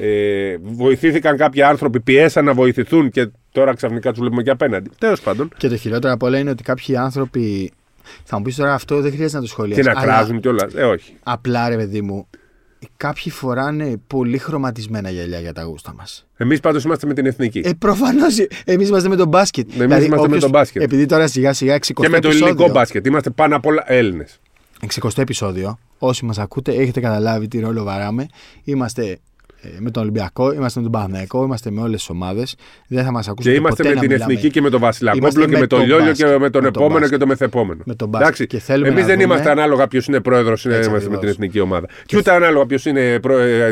[0.00, 4.90] Ε, βοηθήθηκαν κάποιοι άνθρωποι, πιέσαν να βοηθηθούν και τώρα ξαφνικά τους βλέπουμε και απέναντι.
[4.98, 5.50] Τέλος πάντων.
[5.56, 7.72] Και το χειρότερο απ' όλα είναι ότι κάποιοι άνθρωποι.
[8.24, 9.84] Θα μου πεις τώρα αυτό δεν χρειάζεται να το σχολιάσεις.
[9.86, 10.74] Και να κράζουν κιόλας.
[10.74, 11.14] Ε, όχι.
[11.22, 12.26] Απλά ρε παιδί μου,
[12.96, 16.26] κάποιοι φοράνε πολύ χρωματισμένα γυαλιά για τα γούστα μας.
[16.36, 17.62] Εμείς πάντως είμαστε με την εθνική.
[17.64, 19.68] Ε, προφανώς εμείς είμαστε με τον μπάσκετ.
[19.80, 20.82] Εμείς είμαστε με τον μπάσκετ.
[20.82, 23.06] Επειδή τώρα σιγά σιγά 60 και με το επεισόδιο, ελληνικό μπάσκετ.
[23.06, 24.40] Είμαστε πάνω απ' όλα Έλληνες.
[24.86, 28.26] 60 επεισόδιο, όσοι μας ακούτε, έχετε καταλάβει τι ρόλο βαράμε.
[28.64, 29.18] Είμαστε
[29.62, 32.56] ε, με τον Ολυμπιακό, είμαστε με τον Παναθηναϊκό, είμαστε με όλες τις ομάδες.
[32.88, 34.32] Δεν θα μας ακούσουν Και είμαστε ποτέ με να την μιλάμε.
[34.32, 36.26] Εθνική και με τον Βασιλακόπουλο Είμαστε και με με τον το Λιόλιο μπάσκετ.
[36.32, 37.10] και με τον Με το επόμενο μπάσκετ.
[37.10, 37.80] και τον μεθεπόμενο.
[37.84, 38.48] Με τον μπάσκετ.
[38.48, 41.18] Και θέλουμε Εμείς να δεν δούμε- είμαστε ανάλογα ποιος είναι πρόεδρος Έτσι με ακριβώς.
[41.20, 41.86] την εθνική ομάδα.
[42.06, 43.20] Και ούτε ανάλογα ποιος είναι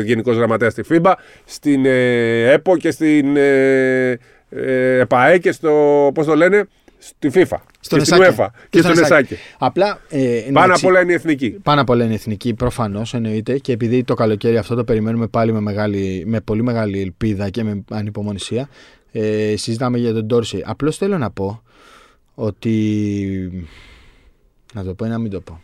[0.05, 1.13] γενικός γραμματέας στη FIBA,
[1.45, 4.09] στην ε, ΕΠΟ και στην ε,
[4.49, 5.71] ε, ΕΠΑΕ και στο.
[6.13, 7.57] Πώς το λένε, στη FIFA.
[7.79, 8.35] Στον και στην Εσάκη.
[8.39, 8.47] UEFA.
[8.69, 9.35] Και στον Εσάκη.
[9.57, 10.01] Απλά.
[10.09, 11.49] Ε, Πάνω εντάξει, απ' όλα είναι η εθνική.
[11.49, 13.57] Πάνω απ' όλα είναι εθνική, προφανώς εννοείται.
[13.57, 17.63] Και επειδή το καλοκαίρι αυτό το περιμένουμε πάλι με, μεγάλη, με πολύ μεγάλη ελπίδα και
[17.63, 18.69] με ανυπομονησία,
[19.11, 20.61] ε, συζητάμε για τον Ντόρση.
[20.65, 21.61] Απλώς θέλω να πω
[22.35, 23.67] ότι.
[24.73, 25.61] Να το πω ή να μην το πω.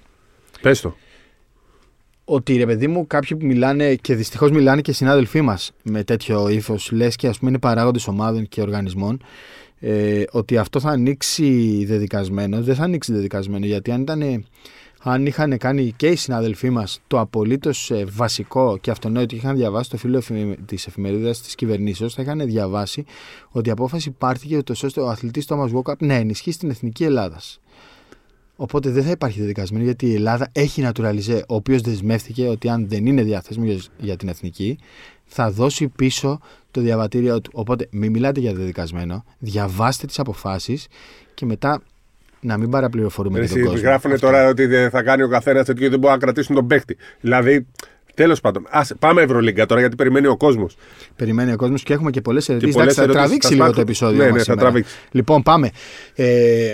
[0.61, 0.95] Πες το.
[2.25, 6.49] Ότι ρε παιδί μου, κάποιοι που μιλάνε και δυστυχώς μιλάνε και συνάδελφοί μας με τέτοιο
[6.49, 9.21] ύφος, λες και ας πούμε είναι παράγοντες ομάδων και οργανισμών,
[9.85, 12.61] ε, ότι αυτό θα ανοίξει δεδικασμένο.
[12.61, 14.45] Δεν θα ανοίξει δεδικασμένο γιατί αν ήταν.
[15.05, 19.97] Αν είχαν κάνει και οι συνάδελφοί μας το απολύτως βασικό και αυτονόητο, είχαν διαβάσει το
[19.97, 20.23] φύλλο
[20.65, 23.05] της εφημερίδας της κυβερνήσεως, θα είχαν διαβάσει
[23.49, 27.39] ότι η απόφαση πάρθηκε ούτως ώστε ο αθλητής Thomas Walkup να ενισχύσει την εθνική Ελλάδα.
[28.55, 32.87] Οπότε δεν θα υπάρχει δεδικασμένο γιατί η Ελλάδα έχει naturalize, ο οποίος δεσμεύτηκε ότι αν
[32.87, 34.77] δεν είναι διαθέσιμος για, για την εθνική,
[35.25, 36.39] θα δώσει πίσω
[36.73, 37.51] το διαβατήριό του.
[37.53, 40.87] Οπότε μην μιλάτε για δεδικασμένο, διαβάστε τις αποφάσεις
[41.33, 41.81] και μετά
[42.39, 43.79] να μην παραπληροφορούμε και τον κόσμο.
[43.81, 44.25] Γράφουν Αυτό.
[44.25, 46.97] τώρα ότι δεν θα κάνει ο καθένας τέτοιο και δεν μπορεί να κρατήσουν τον παίκτη.
[47.21, 47.67] Δηλαδή,
[48.13, 50.75] τέλος πάντων, ας, πάμε Ευρωλίγκα τώρα γιατί περιμένει ο κόσμος.
[51.15, 52.71] Περιμένει ο κόσμος και έχουμε και πολλές ερωτήσει.
[52.73, 53.21] πολλές Θα ερωτήσεις.
[53.23, 54.17] τραβήξει Θα λίγο σπάσω- το επεισόδιο.
[54.17, 54.61] Ναι, μας ναι, θα σήμερα.
[54.61, 54.95] τραβήξει.
[55.11, 55.69] Λοιπόν, πάμε.
[56.15, 56.73] Ε,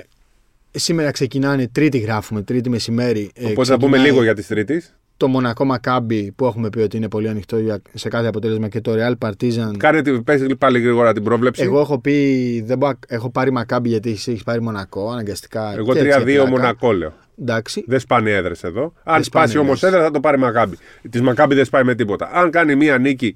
[0.71, 3.31] σήμερα ξεκινάνε, Τρίτη γράφουμε, Τρίτη μεσημέρι.
[3.33, 4.93] Ε, Οπότε θα πούμε ξεκινάει λίγο για τη Τρίτης.
[5.19, 8.81] Το Μονακό Μακάμπι που έχουμε πει ότι είναι πολύ ανοιχτό για- σε κάθε αποτέλεσμα και
[8.81, 9.77] το Real Partizan.
[9.77, 11.63] Κάνε πες πάλι γρήγορα την πρόβλεψη.
[11.63, 15.73] Εγώ έχω πει, δεν μπορώ, έχω πάρει Μακάμπι γιατί εσύ έχεις πάρει Μονακό αναγκαστικά.
[15.77, 16.49] Εγώ και έτσι 3-2 πλάκα.
[16.49, 17.13] Μονακό λέω.
[17.41, 17.83] Εντάξει.
[17.87, 18.81] Δεν σπάνε έδρες εδώ.
[18.81, 19.91] Αν Δεν σπάνε σπάσει όμως έδρες.
[19.93, 20.77] έδρα θα το πάρει Μακάμπι.
[21.09, 22.29] Της Μακάμπι δεν σπάει με τίποτα.
[22.33, 23.35] Αν κάνει μία νίκη,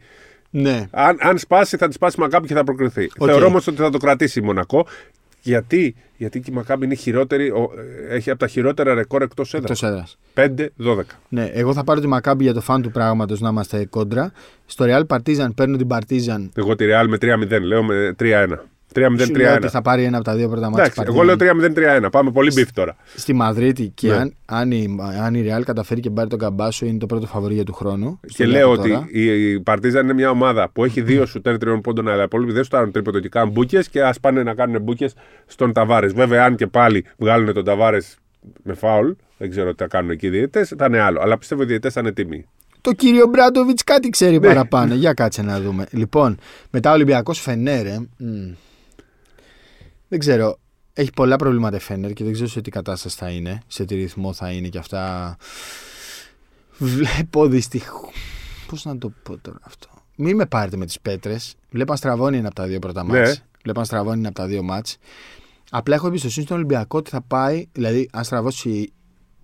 [0.50, 0.88] Ναι.
[0.92, 3.10] αν, αν σπάσει θα της σπάσει Μακάμπι και θα προκριθεί.
[3.18, 3.28] Οκ.
[3.30, 4.88] Θεωρώ όμως ότι θα το κρατήσει η Μονακό.
[5.44, 7.72] Γιατί, γιατί και η Μακάμπι είναι χειρότερη, ο-
[8.10, 9.82] έχει από τα χειρότερα ρεκόρ εκτός έδρας.
[9.84, 10.18] Εκτός έδρας.
[10.34, 11.02] 5-12.
[11.30, 14.32] Ναι, εγώ θα πάρω τη Μακάμπι για το fun του πράγματος να είμαστε κόντρα.
[14.66, 16.50] Στο Real Partizan παίρνω την Partizan.
[16.56, 18.58] Εγώ τη Real με 3-0, λέω με 3-1.
[18.96, 19.56] Σου λέω 3-0-3-1.
[19.58, 20.84] ότι θα πάρει ένα από τα δύο πρώτα ματς.
[20.84, 21.36] Εντάξει, εγώ λέω
[22.06, 22.10] 3-0-3-1.
[22.12, 22.96] Πάμε πολύ beef τώρα.
[23.16, 24.16] Στη Μαδρίτη και Ναι.
[24.16, 27.54] αν, αν, η, αν η Real καταφέρει και πάρει τον Καμπάτσο είναι το πρώτο φαβορή
[27.54, 28.20] για του χρόνου.
[28.22, 29.08] Και Στο λέω από ότι τώρα.
[29.12, 32.52] η, η Παρτίζαν είναι μια ομάδα που έχει δύο σουτέρ τριών πόντων, αλλά οι υπόλοιποι
[32.52, 35.10] δεν σουτάρουν τρίποντο και κάνουν μπουκε και ας πάνε να κάνουν μπουκε
[35.46, 36.14] στον Ταβάρες.
[36.14, 38.18] Βέβαια, αν και πάλι βγάλουν τον Ταβάρες
[38.64, 41.20] με φάουλ, δεν ξέρω τι θα κάνουν εκεί οι διαιτητές, θα είναι άλλο.
[41.22, 42.46] Αλλά πιστεύω οι διαιτητές θα είναι τίμιοι.
[42.82, 44.48] Ο κύριος Ομπράντοβιτς κάτι ξέρει Ναι.
[44.48, 44.94] παραπάνω.
[44.94, 45.86] Για κάτσε να δούμε.
[45.92, 46.38] Λοιπόν,
[46.70, 47.98] μετά ο Ολυμπιακός Φενέρε.
[48.18, 48.26] μ,
[50.14, 50.60] δεν ξέρω.
[50.94, 53.62] Έχει πολλά προβλήματα η Φένερ και δεν ξέρω σε τι κατάσταση θα είναι.
[53.68, 55.36] Σε τι ρυθμό θα είναι και αυτά.
[56.78, 58.12] Βλέπω δυστυχώ.
[58.68, 59.88] Πώς να το πω τώρα αυτό.
[60.16, 61.56] Μην με πάρετε με τις πέτρες.
[61.70, 63.20] Βλέπω αν στραβώνει ένα από τα δύο πρώτα Ναι.
[63.20, 63.44] μάτς.
[63.64, 64.98] Βλέπω αν στραβώνει ένα από τα δύο μάτς.
[65.72, 67.68] Απλά έχω εμπιστοσύνη στον Ολυμπιακό ότι θα πάει.
[67.72, 68.94] Δηλαδή, αν στραβώσει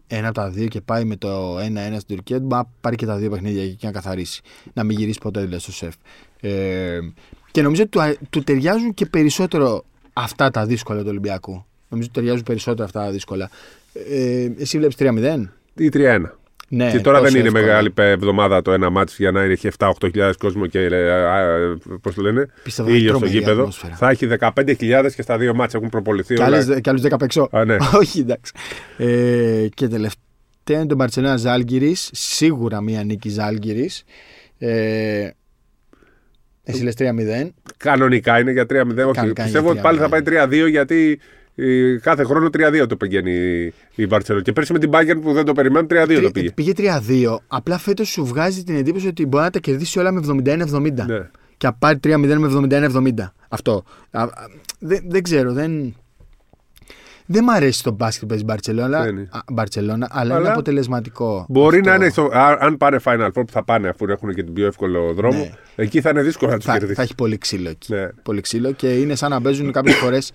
[0.07, 3.05] ένα από τα δύο και πάει με το 1-1 στην Τουρκία, μπορεί να πάρει και
[3.05, 4.41] τα δύο παιχνίδια εκεί και να καθαρίσει.
[4.73, 5.93] Να μην γυρίσει ποτέ δηλαδή στο σεφ.
[6.39, 6.99] Ε,
[7.51, 9.83] και νομίζω ότι του, του ταιριάζουν και περισσότερο
[10.23, 11.65] αυτά τα δύσκολα του Ολυμπιακού.
[11.89, 13.49] Νομίζω ότι ταιριάζουν περισσότερο αυτά τα δύσκολα.
[14.09, 15.49] Ε, εσύ βλέπεις 3-0.
[15.75, 16.21] Ή 3-1.
[16.71, 17.65] Ναι, και τώρα τόσο δεν είναι εύκολα.
[17.65, 20.89] μεγάλη πε- εβδομάδα το ένα μάτσο για να έχει 7-8 χιλιάδες κόσμο και
[22.01, 23.59] πώς το λένε, Πιστεύω θα ήλιος στο τρομερή γήπεδο.
[23.59, 23.95] ατμόσφαιρα.
[23.95, 26.55] Θα έχει 15.000 και στα δύο μάτια έχουν προποληθεί Και, όλα.
[26.61, 27.47] άλλες, και άλλους 10 απ' έξω.
[27.51, 27.75] Α, ναι.
[28.01, 28.51] Όχι, εντάξει.
[28.97, 30.17] Ε, και τελευταία
[30.67, 31.95] είναι το Μπαρσελόνα Ζάλγκυρη.
[32.11, 33.89] Σίγουρα μία νίκη Ζάλγκυρη.
[34.57, 35.29] Ε,
[36.69, 37.49] εσύ λες 3-0.
[37.77, 38.71] Κανονικά είναι για 3-0.
[39.05, 40.09] Όχι, Κανονικά πιστεύω είναι ότι πάλι θα 3-0.
[40.09, 40.21] πάει
[40.65, 41.19] 3-2 γιατί
[41.55, 42.49] ε, κάθε χρόνο
[42.81, 44.43] 3-2 το πηγαίνει η- η Μπαρσελόνα.
[44.43, 46.51] Και πέρσι με την Bayern που δεν το περιμένουν 3-2 το Τρι- πήγε.
[46.51, 47.37] Πήγε 3-2.
[47.47, 51.05] Απλά φέτος σου βγάζει την εντύπωση ότι μπορεί να τα κερδίσει όλα με 71-70.
[51.07, 51.19] Ναι.
[51.57, 53.33] Και να πάρει 3-0 με 71-70.
[53.49, 53.83] Αυτό.
[54.11, 54.27] Α, α,
[54.79, 55.53] δεν, δεν ξέρω.
[55.53, 55.95] Δεν,
[57.31, 59.27] δεν μ' αρέσει το μπάσκετ που παίζει η Μπαρσελόνα, Δεν είναι.
[59.31, 61.45] α, Μπαρσελόνα, αλλά, Αλλά είναι αποτελεσματικό.
[61.49, 61.89] Μπορεί Αυτό.
[61.89, 64.53] να είναι, στο, α- αν πάνε Final Four που θα πάνε αφού έχουν και την
[64.53, 65.49] πιο εύκολο δρόμο, Ναι.
[65.75, 66.95] εκεί θα είναι δύσκολο να τους θα, κερδίσεις.
[66.95, 67.93] θα έχει πολύ ξύλο εκεί.
[67.93, 68.07] Ναι.
[68.23, 70.31] Πολύ ξύλο και είναι σαν να παίζουν κάποιες φορές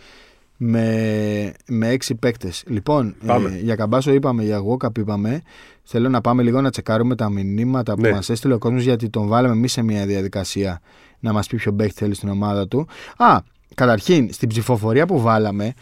[0.57, 2.63] με, με έξι παίκτες.
[2.67, 3.49] Λοιπόν, Πάμε.
[3.49, 5.43] ε, για καμπάσο είπαμε, για Walkup είπαμε.
[5.83, 8.11] Θέλω να πάμε λίγο να τσεκάρουμε τα μηνύματα που Ναι.
[8.11, 10.81] μας έστειλε ο κόσμος γιατί τον βάλαμε εμείς σε μια διαδικασία
[11.21, 12.87] να μας πει ποιο παίκτη θέλει στην ομάδα του.
[13.17, 13.39] Α,
[13.75, 15.75] καταρχήν, στην ψηφοφορία που βάλαμε,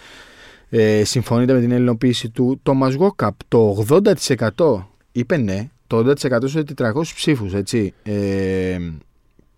[0.74, 6.14] ε, συμφωνείτε με την ελληνοποίηση του, το Walkup το 80% είπε ναι, το 80%
[6.44, 7.94] σε 400 ψήφους, έτσι.
[8.02, 8.78] Ε,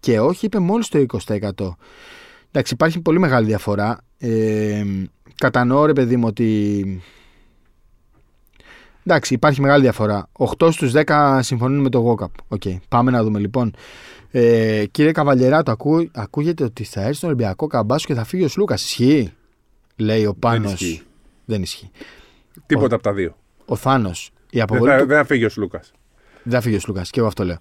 [0.00, 1.76] και όχι είπε μόλις το 20%.
[2.50, 3.98] Εντάξει, υπάρχει πολύ μεγάλη διαφορά.
[4.18, 4.84] Ε,
[5.34, 7.02] κατανοώ ρε παιδί μου ότι
[9.06, 10.28] Εντάξει, υπάρχει μεγάλη διαφορά.
[10.58, 12.30] 8 στους 10 συμφωνούν με το Γουόκαπ.
[12.48, 13.74] Οκ, πάμε να δούμε λοιπόν.
[14.30, 18.48] Ε, κύριε Καβαλιεράτο, ακού, ακούγεται ότι θα έρθει στον Ολυμπιακό Καμπάσο και θα φύγει ο
[18.48, 18.84] Σλούκας.
[18.84, 19.32] Ισχύει,
[19.96, 20.68] λέει ο Πάνο.
[20.70, 21.02] ισχύει.
[21.44, 21.90] Δεν ισχύει.
[22.66, 23.36] Τίποτα από τα δύο.
[23.64, 24.30] Ο Θάνος.
[24.34, 25.06] Η Δεν αποβολή θα, του...
[25.06, 25.80] δεν θα φύγει ο Λούκα.
[26.42, 27.10] Δεν θα φύγει ο Σλούκας.
[27.10, 27.56] Και εγώ αυτό λέω.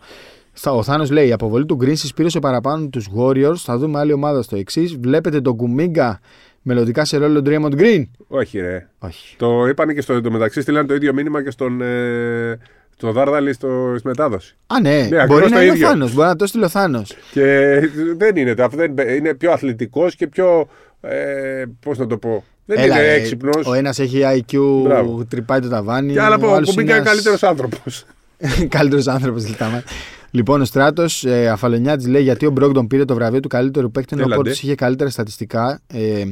[0.53, 3.55] Στα- Ο Θάνος λέει: Η αποβολή του Green συσπήρωσε παραπάνω τους Warriors.
[3.55, 4.97] Θα δούμε άλλη ομάδα στο εξής.
[4.97, 6.19] Βλέπετε τον Κουμίγκα
[6.61, 8.89] μελλοντικά σε ρόλο Draymond Green; Όχι, ρε.
[8.99, 9.35] Όχι.
[9.37, 12.59] Το είπανε και στο εντωμεταξύ, στείλανε το ίδιο μήνυμα και στον, ε,
[12.97, 14.55] στον Δάρδαλη στο, στη μετάδοση.
[14.67, 15.87] Α, ναι, ακριβώς μπορεί το να είναι ο ίδιο.
[15.87, 16.13] Θάνος.
[16.13, 17.13] Μπορεί να το στείλει ο Θάνος.
[17.31, 17.79] Και
[18.17, 18.55] δεν είναι.
[18.59, 20.67] αυτό δεν, είναι πιο αθλητικός και πιο.
[21.07, 22.43] Ε, Πώς να το πω.
[22.65, 23.65] Δεν είναι ε, έξυπνος.
[23.65, 25.25] Ο ένας έχει IQ, Μπράβο.
[25.25, 26.13] τρυπάει το ταβάνι.
[26.13, 28.05] Και άλλα πω, ο άλλος Κουμπίγκα είναι ένας- καλύτερος άνθρωπος.
[28.69, 29.83] Καλύτερος άνθρωπος, λιτάμε.
[30.31, 34.09] Λοιπόν, ο Στράτος ε, Αφαλονιάτης λέει γιατί ο Μπρόγκτον πήρε το βραβείο του καλύτερου παίκτη
[34.13, 34.43] ενώ ο Έλαντε.
[34.43, 35.81] Πόρτη είχε καλύτερα στατιστικά.
[35.87, 36.23] Ε,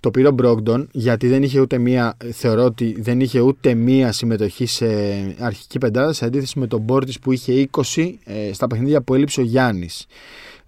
[0.00, 4.12] το πήρε ο Μπρόγκτον γιατί δεν είχε ούτε μία, θεωρώ ότι δεν είχε ούτε μία
[4.12, 4.86] συμμετοχή σε
[5.38, 9.40] αρχική πεντάδα σε αντίθεση με τον Πόρτη που είχε 20 ε, στα παιχνίδια που έλειψε
[9.40, 10.06] ο Γιάννης.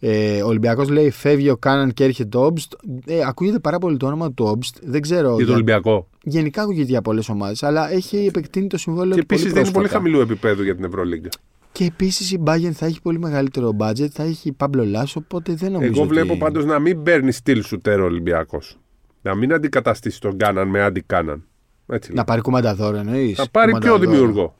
[0.00, 2.72] Ε, ο Ολυμπιακός λέει φεύγει ο Κάναν και έρχεται ο Όμπστ.
[3.06, 4.76] Ε, ακούγεται πάρα πολύ το όνομα του Όμπστ.
[4.82, 5.26] Δεν ξέρω.
[5.28, 6.08] Για τον για- Ολυμπιακό.
[6.22, 9.62] Γενικά ακούγεται για πολλές ομάδες, αλλά έχει επεκτείνει το συμβόλαιο Και του πολύ επίσης δεν
[9.64, 10.04] είναι πολύ πρόσφατα.
[10.04, 11.28] χαμηλού επίπεδου για την Ευρωλίγκα.
[11.72, 15.72] Και επίσης η Bayern θα έχει πολύ μεγαλύτερο budget, θα έχει Παύλο Λάσο, οπότε δεν
[15.72, 15.92] νομίζω.
[15.96, 16.38] Εγώ βλέπω ότι...
[16.38, 18.78] πάντως να μην παίρνει στυλ σουτέρ ο Ολυμπιακός.
[19.22, 21.44] Να μην αντικαταστήσει τον Κάναν με αντικάναν.
[21.86, 22.24] Έτσι Να λέω.
[22.24, 24.54] πάρει κουμανταδόρο εννοείς; Θα πάρει πιο δημιουργό.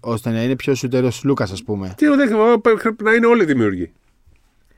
[0.00, 1.94] ώστε να είναι πιο σουτέρ ο Σλούκας, ας πούμε.
[1.96, 3.92] Τι δεν πρέπει να είναι όλοι δημιουργοί.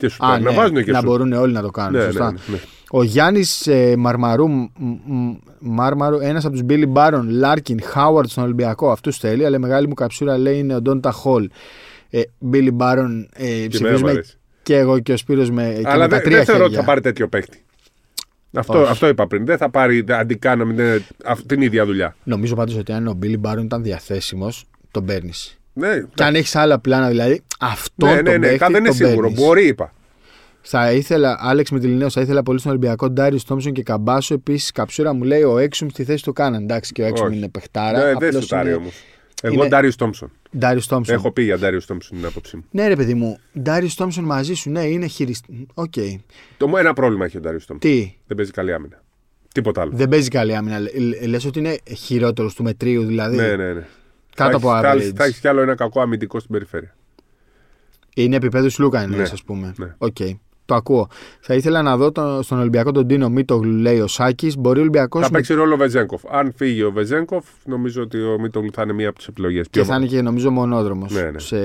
[0.01, 0.28] Και σουτέρ.
[0.28, 1.07] Α, να ναι, βάζουν και να σουτ.
[1.09, 1.98] μπορούν όλοι να το κάνουν.
[2.01, 2.32] Ναι, σωστά.
[2.32, 2.59] ναι, ναι.
[2.90, 4.66] Ο Γιάννης ε, Μαρμαρού, μ,
[5.07, 8.90] μ, Μάρμαρου, ένας από τους Μπίλι Μπάρον, Λάρκιν, Χάουαρντ στον Ολυμπιακό.
[8.90, 11.48] Αυτούς θέλει, αλλά η μεγάλη μου καψούρα λέει είναι ο Ντόντα Χολ.
[12.11, 14.36] Ε, Μπίλι Μπάρον, ε, Και εμένα μου ψηφίζουμε αρέσει.
[14.62, 16.70] και εγώ και ο Σπύρος με, και Αλλά με τα δεν, τρία δεν θεωρώ ότι
[16.70, 16.84] χέρια.
[16.84, 17.64] θα πάρει τέτοιο παίκτη.
[18.53, 18.90] Αυτό, Όχι.
[18.90, 19.44] αυτό είπα πριν.
[19.46, 22.16] Δεν θα πάρει αντικάνα με την, αυ- την ίδια δουλειά.
[22.24, 25.59] Νομίζω πάντως ότι αν ο Μπίλι Μπάρον ήταν διαθέσιμος, τον παίρνεις.
[25.72, 28.76] Ναι, Και αν έχεις άλλα πλάνα, δηλαδή, αυτό ναι, το ναι, ναι, παίχτη κα- δεν
[28.76, 29.20] είναι τον σίγουρο.
[29.28, 29.44] παίρνεις.
[29.44, 29.92] Μπορεί, είπα.
[30.62, 34.34] Θα ήθελα, Άλεξ Μητυλινέο, θα ήθελα πολύ στον Ολυμπιακό Ντάριο Τόμψον και Καμπάσο.
[34.34, 36.62] Επίσης, καψούρα μου λέει ο Έξουμς στη θέση του Κάναν.
[36.62, 37.36] Εντάξει, και ο Έξουμ Όχι.
[37.36, 37.98] είναι παιχτάρα.
[37.98, 38.94] Ναι, δεν απλώς σουτάρει είναι- όμως.
[39.42, 40.30] Εγώ είναι- Ντάριο Τόμψον.
[40.58, 41.14] Ντάριο Τόμψον.
[41.14, 42.64] Έχω πει για Ντάριο Τόμψον την άποψή μου.
[42.70, 45.66] Ναι, ρε παιδί μου, Ντάριο Τόμψον μαζί σου, ναι, είναι χειριστής.
[45.74, 45.92] Οκ.
[46.56, 47.90] Το μόνο ένα πρόβλημα έχει ο Ντάριο Τόμψον.
[47.90, 49.02] Τι, Δεν παίζει καλή άμυνα.
[49.54, 49.90] Τίποτα άλλο.
[49.94, 50.78] δεν παίζει καλή άμυνα.
[51.26, 53.36] Λες ότι είναι χειρότερος του μετρίου, δηλαδή.
[53.36, 53.86] Ναι, ναι, ναι.
[54.37, 54.97] Κάτω από θα, έχεις- θα, average.
[55.01, 56.95] έχεις- θα έχεις κι άλλο ένα κακό αμυντικό στην περιφέρεια.
[58.14, 59.72] Είναι επίπεδο Σλούκα, εννοεί, Ναι, ας πούμε.
[59.76, 59.95] ναι.
[59.99, 60.16] Οκ.
[60.64, 61.09] Το ακούω.
[61.41, 64.57] Θα ήθελα να δω τον, στον Ολυμπιακό τον Ντίνο Μίτογλου, λέει ο Σάκης.
[64.57, 65.22] Μπορεί ο Ολυμπιακός.
[65.22, 66.22] Θα παίξει ρόλο ο Βεζένκοφ.
[66.31, 69.66] Αν φύγει ο Βεζένκοφ, νομίζω ότι ο Μίτογλου θα είναι μία από τις επιλογές.
[69.70, 71.12] Και θα είναι και νομίζω μονόδρομος.
[71.12, 71.39] Ναι, ναι.
[71.39, 71.57] Σε...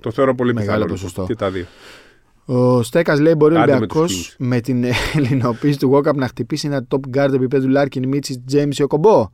[0.00, 0.92] Το θεωρώ πολύ Μεγάλο πιθανό.
[0.92, 1.24] ποσοστό.
[1.26, 1.64] Και τα δύο.
[2.44, 4.34] Ο Στέκας λέει: Μπορεί ο Άντε με Ολυμπιακός τους Kings.
[4.38, 4.84] με, την
[5.16, 9.28] ελληνοποίηση του Walkup να χτυπήσει ένα top guard επίπεδου Λάρκιν, Μίτσιτς, Τζέιμς ή Οκόμπο.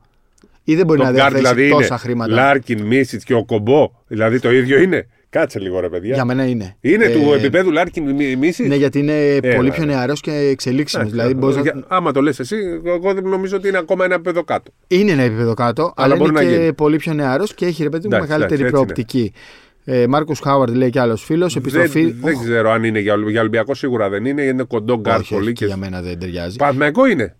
[0.67, 2.33] Ή δεν μπορεί Το να guard διαθέσει δηλαδή τόσα είναι χρήματα.
[2.33, 3.91] Λάρκιν, Μίτσιτς και Οκόμπο.
[4.07, 5.07] Δηλαδή το ίδιο είναι.
[5.29, 6.13] Κάτσε λίγο ρε παιδιά.
[6.13, 6.75] Για μένα είναι.
[6.81, 8.03] Είναι Ε, του επίπεδου Λάρκιν,
[8.39, 8.67] Μίτσιτς.
[8.67, 9.73] Ναι, γιατί είναι Έλα, πολύ ρε.
[9.75, 11.09] πιο νεαρός και εξελίξιμος.
[11.09, 11.61] Δηλαδή, μπορείς να...
[11.61, 12.55] Για- Άμα το λες εσύ,
[12.85, 14.71] εγώ δεν νομίζω ότι είναι ακόμα ένα επίπεδο κάτω.
[14.87, 16.73] Είναι ένα επίπεδο κάτω, αλλά, μπορεί είναι να και γίνει.
[16.73, 19.33] πολύ πιο νεαρός και έχει ρε παιδί μου Εντάξει, μεγαλύτερη εντάξει, έτσι προοπτική.
[19.85, 21.55] Ε, Μάρκο Χάουαρντ λέει κι άλλος φίλος.
[21.55, 22.03] Επιστροφή.
[22.03, 24.41] Δεν, δεν ξέρω αν είναι για, Ολυ- για Ολυμπιακό, σίγουρα δεν είναι.
[24.41, 25.45] Είναι κοντό γκάρ όχι, πολύ.
[25.45, 25.65] όχι, Και...
[25.65, 26.55] για μένα δεν ταιριάζει.
[26.55, 27.35] Παναθηναϊκό είναι.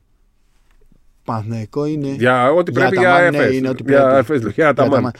[1.25, 2.07] Παναθηναϊκό είναι.
[2.07, 3.55] Για ό,τι Για πρέπει τα για μαν, ναι, ΕΦΕΣ.
[3.57, 4.17] είναι ό,τι Για πρέπει.
[4.17, 5.01] ΕΦΕΣ, για Για Αταμάν.
[5.01, 5.11] Αταμάν.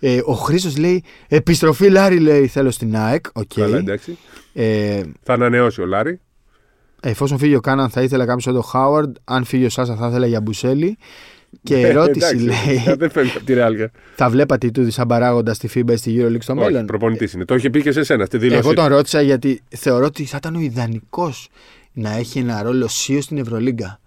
[0.00, 3.24] Ε, ο Χρήστος λέει: Επιστροφή Λάρη, λέει: Θέλω στην ΑΕΚ.
[3.32, 3.50] Οκ.
[3.54, 4.18] Καλά, εντάξει.
[4.52, 6.20] Ε, Θα ανανεώσει ο Λάρη.
[7.02, 9.16] εφόσον φύγει ο Κάναν, θα ήθελα κάποιος σαν τον Χάουαρντ.
[9.24, 10.96] Αν φύγει ο Σάσα, θα ήθελα για Μπουσέλη.
[11.62, 13.74] Και Ε, ερώτηση εντάξει, λέει: Δεν φεύγει από τη Ρεάλ.
[14.14, 16.86] Θα βλέπατε Τούδη σαν παράγοντα στη FIBA ή στη EuroLeague στο Όχι, μέλλον.
[16.86, 17.44] προπονητής είναι.
[17.44, 18.58] Το είχε πει και σε σένα στη δήλωση.
[18.58, 21.48] Εγώ τον ρώτησα γιατί θεωρώ ότι θα ήταν ο ιδανικός
[21.92, 24.00] να έχει ένα ρόλο σίο στην Ευρωλίγκα.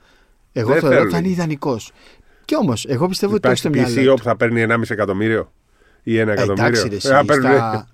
[0.57, 1.91] Εγώ Δεν θεωρώ ότι θα θέλω, είναι ιδανικός.
[2.45, 4.11] Κι όμως, εγώ πιστεύω ότι το έχεις Υπάρχει στο μυαλό.
[4.11, 4.21] PCO του.
[4.23, 5.51] που θα παίρνει 1,5 εκατομμύριο
[6.03, 6.65] ή 1 Ε, εκατομμύριο.
[6.65, 7.87] Εντάξει, ρε, Ε, θα εσύ, παίρνει- στα,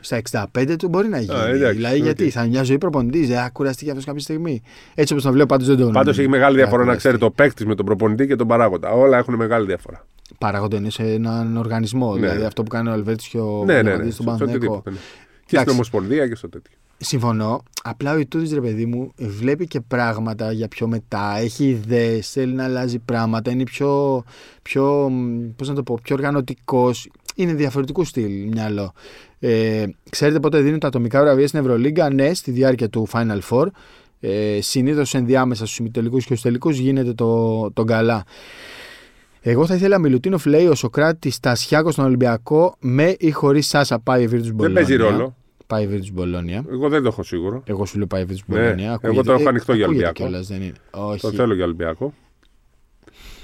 [0.00, 1.38] στα 65 του μπορεί να γίνει.
[1.38, 2.02] εντάξει, δηλαδή, οκ.
[2.04, 4.62] γιατί θα είναι μια ζωή προπονητής, δεν θα κουραστεί κι αυτός κάποια στιγμή.
[4.94, 7.08] Έτσι όπως τον βλέπω, πάντως δεν τον Πάντως έχει μεγάλη δεν θα διαφορά να κουραστεί.
[7.08, 8.90] ξέρει το παίκτης με τον προπονητή και τον παράγοντα.
[8.90, 10.06] Όλα έχουν μεγάλη διαφορά.
[10.38, 12.14] Παράγοντας είναι σε έναν οργανισμό.
[12.14, 12.20] Ναι.
[12.28, 13.88] Δηλαδή αυτό που κάνει ο Αλβέρτης και ο ναι, ναι, ναι.
[13.88, 14.74] Διαμαντής στον στο Παναθηναϊκό.
[14.74, 14.96] οτιδήποτε, ναι.
[14.96, 15.02] Και
[15.44, 15.74] στην Εντάξει.
[15.74, 16.77] Ομοσπονδία και στο τέτοιο.
[16.98, 17.62] Συμφωνώ.
[17.82, 21.36] Απλά ο Ιτούδης, ρε παιδί μου, βλέπει και πράγματα για πιο μετά.
[21.38, 23.50] Έχει ιδέες, θέλει να αλλάζει πράγματα.
[23.50, 24.22] Είναι πιο.
[24.62, 25.10] πιο
[25.56, 27.08] πώς να το πω, πιο οργανωτικός.
[27.34, 28.92] Είναι διαφορετικού στυλ μυαλό.
[29.38, 33.66] Ε, ξέρετε πότε δίνουν τα ατομικά βραβεία στην Ευρωλίγκα; Ναι, στη διάρκεια του Final Four.
[34.20, 38.24] Ε, Συνήθως ενδιάμεσα στους ημιτελικούς και στους τελικούς γίνεται το, το καλά.
[39.40, 44.22] Εγώ θα ήθελα Μιλουτίνοφ, λέει ο Σοκράτης Τασιάκο στον Ολυμπιακό με ή χωρίς Σάσα πάει
[44.22, 44.74] η Virtus Δεν Bologna.
[44.74, 45.36] παίζει ρόλο.
[45.68, 46.62] Πάει η Virtus Bologna.
[46.70, 47.62] Εγώ δεν το έχω σίγουρο.
[47.66, 48.96] Εγώ σου λέω πάει Virtus Ναι, Bologna.
[49.00, 50.12] εγώ το έχω ανοιχτό για ακούγεται Ολυμπιακό.
[50.12, 50.72] κιόλας, δεν είναι.
[50.90, 51.20] Όχι.
[51.20, 52.14] Το θέλω για Ολυμπιακό.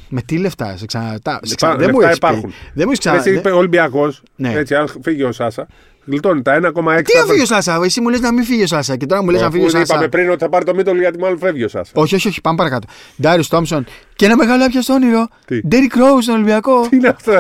[0.09, 1.19] Με τι λεφτά, σε ξανα...
[1.23, 2.27] τα- σε Λεφτά- ξανα- Δεν μου λεφτά έχεις πει.
[2.27, 2.51] υπάρχουν.
[2.51, 3.17] Δεν μου έχεις ξανα...
[3.17, 4.23] Εσύ είπε Ολυμπιακός.
[4.37, 4.53] Ναι.
[4.53, 5.67] Έτσι, αν φύγει ο Σάσα,
[6.05, 7.03] γλιτώνει τα 1,6.
[7.05, 9.23] Τι να φύγει ο Σάσα, εσύ μου λες να μην φύγει ο Σάσα και τώρα
[9.23, 9.93] μου λες να φύγει ο Αφού Σάσα.
[9.95, 11.93] Είπαμε πριν ότι θα πάρει το μήτολο γιατί μάλλον φεύγει ο Σάσα.
[11.95, 12.87] Όχι, όχι, όχι, πάμε παρακάτω.
[13.21, 15.29] Ντάριο Τόμψον και ένα μεγάλο άπιαστο όνειρο.
[15.45, 16.89] Τι; Ντέρι Κρόου στον Ολυμπιακό.
[16.89, 17.33] Τι είναι αυτό.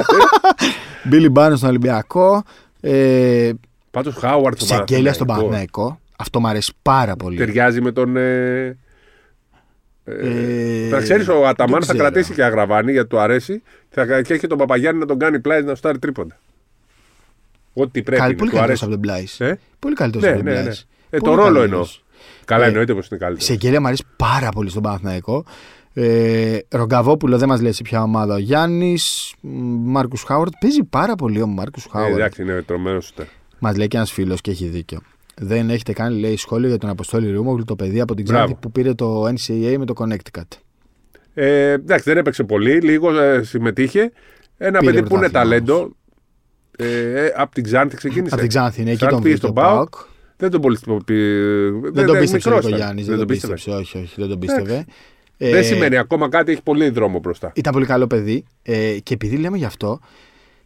[1.08, 2.42] Μπίλι Μπάνο στον Ολυμπιακό.
[3.94, 5.80] Ε, Πάντω Χάουαρτ στον Σεγγέλια στον Παναθηναϊκό.
[5.82, 6.02] Παναθηναϊκό.
[6.18, 7.36] Αυτό μου αρέσει πάρα πολύ.
[7.36, 8.16] Ταιριάζει με τον.
[8.16, 8.78] Ε...
[10.04, 11.98] Ε, Να ξέρεις, ο Αταμάν δεν θα ξέρω.
[12.10, 14.22] κρατήσει και αγραβάνει γιατί του αρέσει θα...
[14.22, 16.38] και έχει τον Παπαγιάννη να τον κάνει πλάις να στάρει τρίποντα.
[17.72, 18.20] Ό,τι πρέπει.
[18.20, 18.84] Καλ- είναι, πολύ του καλύτερος αρέσει.
[18.84, 19.40] από τον Πλάις.
[19.40, 20.86] Ε; Πολύ καλύτερος Ναι, από τον ναι, Πλάις.
[21.10, 21.18] ναι.
[21.18, 21.84] Ε, το ρόλο εννοώ.
[22.44, 23.44] Καλά, Ε, εννοείται πως είναι καλύτερος.
[23.46, 25.44] Σεγγέλια μου αρέσει πάρα πολύ στον Παναθηναϊκό.
[25.94, 29.34] Ε, Ρογκαβόπουλο δεν μας λέει σε ποια ομάδα ο Γιάννης.
[29.84, 30.52] Μάρκους Χάουαρτ.
[30.60, 32.14] Παίζει πάρα πολύ ο Μάρκους Ε, Χάουαρτ.
[32.14, 33.14] εντάξει, είναι τρομερός σου.
[33.64, 35.00] Μας λέει και ένας φίλος και έχει δίκιο.
[35.40, 38.44] Δεν έχετε κάνει λέει, σχόλιο για τον Αποστόλη Ρούμογλου, το παιδί από την Μπράβο.
[38.44, 40.58] Ξάνθη που πήρε το NCAA με το Connecticut.
[41.34, 44.12] Ε, εντάξει, δεν έπαιξε πολύ, λίγο ε, συμμετείχε.
[44.56, 45.96] Ένα Πήρε παιδί που είναι πρωτάθλημα ταλέντο.
[46.76, 48.34] Ε, από την Ξάνθη ξεκίνησε.
[48.34, 49.90] Από την Ξάνθη είναι εκεί Ξάνθη τον πήγε πήγε στον στον ΠΑΟΚ.
[49.90, 50.06] ΠΑΟΚ.
[50.36, 50.78] Δεν τον πολύ
[51.92, 53.06] Δεν τον πίστεψε ο Γιάννης.
[53.06, 53.70] Δεν τον πίστεψε.
[53.70, 54.84] Όχι, όχι, δεν τον πίστευε.
[55.36, 57.52] Ε, Δεν σημαίνει ακόμα κάτι, έχει πολύ δρόμο μπροστά.
[57.54, 58.44] Ήταν πολύ καλό παιδί.
[58.62, 60.00] Ε, και επειδή λέμε γι' αυτό,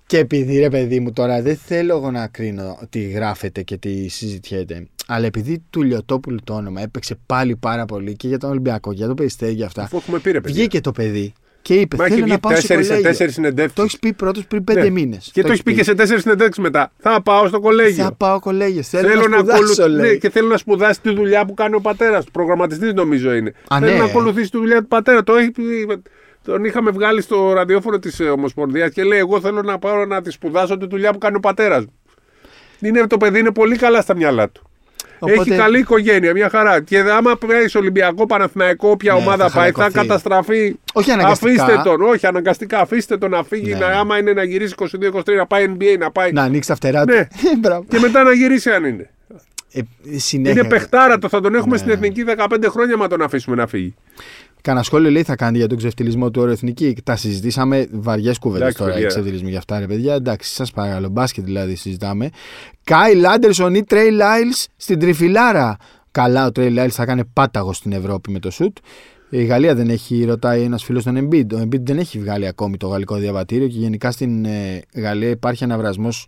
[0.09, 4.09] και επειδή ρε παιδί μου τώρα δεν θέλω εγώ να κρίνω τι γράφεται και τι
[4.09, 4.87] συζητιέται.
[5.07, 8.97] Αλλά επειδή του Λιωτόπουλου το όνομα έπαιξε πάλι πάρα πολύ και για τον Ολυμπιακό και
[8.97, 9.83] για το Περιστέρι και αυτά.
[9.83, 10.57] Αφού έχουμε πει ρε παιδιά.
[10.57, 11.33] Βγήκε το παιδί
[11.63, 13.11] και είπε: Μα έχει Θέλω βγει να πάω σε τέσσερις σε κολέγιο.
[13.11, 13.75] τέσσερις συνεντεύξεις.
[13.77, 14.91] Το έχεις πει πρώτος πριν πέντε Ναι.
[14.91, 15.31] μήνες.
[15.33, 16.93] Και το έχεις πει και σε τέσσερις συνεντεύξεις μετά.
[16.99, 18.05] Θα πάω στο κολέγιο.
[18.05, 18.83] Θα πάω κολέγιο.
[18.83, 20.11] Θέλω, Θέλω να να, σπουδάσω, ακολου- λέει.
[20.11, 22.31] ναι, και θέλω να σπουδάσει τη δουλειά που κάνει ο πατέρας του.
[22.31, 23.53] Προγραμματιστής νομίζω είναι.
[23.69, 23.99] Α, θέλω ναι.
[23.99, 25.23] να ακολουθήσει τη δουλειά του πατέρα.
[25.25, 26.03] Το έχει, πει-
[26.49, 30.31] τον είχαμε βγάλει στο ραδιόφωνο της Ομοσπονδίας και λέει: Εγώ θέλω να πάω να τη
[30.31, 31.93] σπουδάσω τη δουλειά που κάνει ο πατέρας μου.
[32.81, 34.63] Είναι, το παιδί είναι πολύ καλά στα μυαλά του.
[35.19, 36.81] Οπότε- Έχει καλή οικογένεια, μια χαρά.
[36.83, 40.07] Και άμα πάει σε Ολυμπιακό, Παναθηναϊκό, όποια Ναι, ομάδα θα πάει, θα χαλακωθεί.
[40.07, 40.77] καταστραφεί.
[40.93, 41.63] Όχι αναγκαστικά.
[41.65, 42.79] Αφήστε τον, όχι αναγκαστικά.
[42.81, 43.73] Αφήστε τον να φύγει.
[43.73, 43.95] Ναι, να, ναι.
[43.95, 46.33] άμα είναι να γυρίσει 22-23, να πάει NBA, να πάει.
[46.33, 47.13] Να ανοίξει τα φτερά του.
[47.15, 47.27] Ναι.
[47.61, 47.85] Μπράβο.
[47.89, 49.11] Και μετά να γυρίσει αν είναι.
[49.73, 49.81] Ε,
[50.19, 50.61] συνέχεια.
[50.61, 51.79] Είναι παιχτάρα το, θα τον έχουμε Ναι.
[51.79, 53.95] στην εθνική 15 χρόνια, μα τον αφήσουμε να φύγει.
[54.63, 56.97] Κανένα σχόλιο λέει θα κάνει για τον ξεφτυλισμό του όρου εθνική.
[57.05, 58.93] Τα συζητήσαμε βαριές κουβέντες Εντάξει, τώρα.
[58.93, 59.09] παιδιά.
[59.09, 60.15] Ξεφτυλισμοί για αυτά, ρε παιδιά.
[60.15, 61.09] Εντάξει, σας παρακαλώ.
[61.09, 62.31] Μπάσκετ δηλαδή συζητάμε.
[62.85, 65.77] Κάιλ Άντερσον ή Τρέι Λάιλς στην τριφυλάρα.
[66.11, 68.77] Καλά, ο Τρέι Λάιλς θα κάνει πάταγο στην Ευρώπη με το σουτ.
[69.31, 71.47] Η Γαλλία δεν έχει, ρωτάει ένας φίλος τον Embiid.
[71.55, 75.65] Ο Embiid δεν έχει βγάλει ακόμη το γαλλικό διαβατήριο και γενικά στην ε, Γαλλία υπάρχει
[75.65, 76.27] αναβρασμός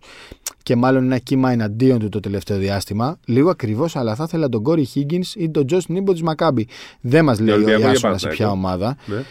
[0.63, 3.19] και μάλλον ένα κύμα εναντίον του το τελευταίο διάστημα.
[3.25, 6.67] Λίγο ακριβώς, αλλά θα ήθελα τον Κόρι Higgins ή τον Τζος Νίμπο της Μακάμπη.
[7.01, 8.43] Δεν μας λέει ο Ολυμπιακό ή Ιάσονα σε Παναθηναϊκό.
[8.43, 8.97] ποια ομάδα.
[9.05, 9.23] Ναι.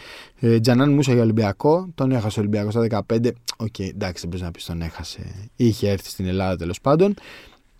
[0.43, 1.89] Ε, Τζανάν Μούσα για Ολυμπιακό.
[1.95, 3.31] Τον έχασε ο Ολυμπιακός στα 15.
[3.57, 5.19] Οκ, εντάξει, δεν μπορείς να πεις τον έχασε.
[5.55, 7.13] Είχε έρθει στην Ελλάδα τέλος πάντων.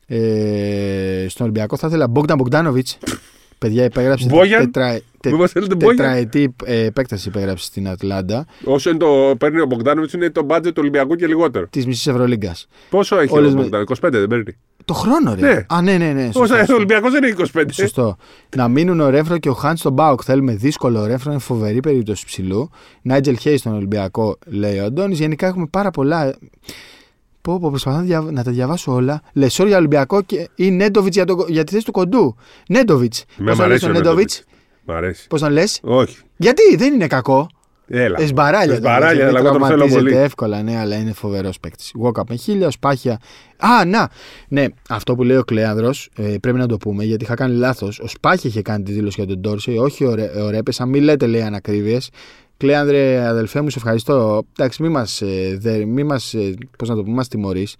[0.07, 2.87] Ε, στον Ολυμπιακό θα ήθελα Μπόγκνταν Μπογκντάνοβιτς.
[3.65, 8.89] Παιδιά, υπέγραψε Μπόγιαν; τετρα, τε, Μήπως θέλετε Μπόγιαν; τετραετή ε, επέκταση υπέγραψε στην Ατλάντα Όσο
[8.89, 11.67] είναι το παίρνει ο Μπογκντάνοβιτς, είναι το budget του Ολυμπιακού και λιγότερο.
[11.69, 12.67] της μισής Ευρωλίγκας.
[12.89, 14.57] Πόσο έχει Όλες ο με- Μπογκντάνοβιτς, 25 δεν παίρνει.
[14.85, 15.41] Το χρόνο, ρε.
[15.41, 15.65] Ναι.
[15.67, 16.23] Α, ναι, ναι, ναι.
[16.27, 16.73] Όσα Σωστό, ο σωστό.
[16.75, 17.63] Ολυμπιακός δεν έχει 25.
[17.71, 18.17] Σωστό.
[18.55, 20.21] να μείνουν ο Ρένφρο και ο Χάντς στον ΠΑΟΚ.
[20.23, 22.69] Θέλουμε δύσκολο Ρένφρο, είναι φοβερή περίπτωση ψηλού.
[23.01, 25.19] Νάιτζελ Χέιζ στον Ολυμπιακό, λέει ο Αντώνης.
[25.19, 26.35] Γενικά έχουμε πάρα πολλά.
[27.41, 29.21] Πω, πω, προσπαθώ να, δια- να τα διαβάσω όλα.
[29.33, 30.49] Λεσόρ για Ολυμπιακό και...
[30.55, 31.45] ή Νέντοβιτς για, το...
[31.47, 32.35] για τη θέση του κοντού.
[32.69, 33.23] Νέντοβιτς.
[33.37, 34.43] Με Πώς μ' τον λε αρέσει τον ο Νέντοβιτς.
[34.85, 35.27] Μ' αρέσει.
[35.27, 36.17] Πώς τον λες; Όχι.
[36.37, 37.49] Γιατί δεν είναι κακό.
[37.93, 38.21] Έλα.
[38.21, 38.73] Εσμπαράλια.
[38.73, 40.23] Εσμπαράλια, δηλαδή, αλλά εγώ τον θέλω τραυματίζεται πολύ.
[40.23, 41.91] εύκολα, ναι, αλλά είναι φοβερός παίκτης.
[42.03, 43.19] Walkup με χίλια, ο Σπάχια.
[43.57, 44.09] Α, να!
[44.47, 47.99] Ναι, αυτό που λέει ο Κλέανδρος ε, πρέπει να το πούμε γιατί είχα κάνει λάθος.
[47.99, 50.71] Ο Σπάχια είχε κάνει τη δήλωση για τον Ντόρσεϊ, όχι ο, Ρε- ο Ρέπε.
[50.77, 52.09] Αν μην λέτε, λέει ανακρίβειες.
[52.61, 54.43] Κλέανδρε, αδελφέ μου, σε ευχαριστώ.
[54.57, 57.75] Εντάξει, μη μας ε, δε- μη μας, ε, πώς να το πούμε, μας τιμωρείς.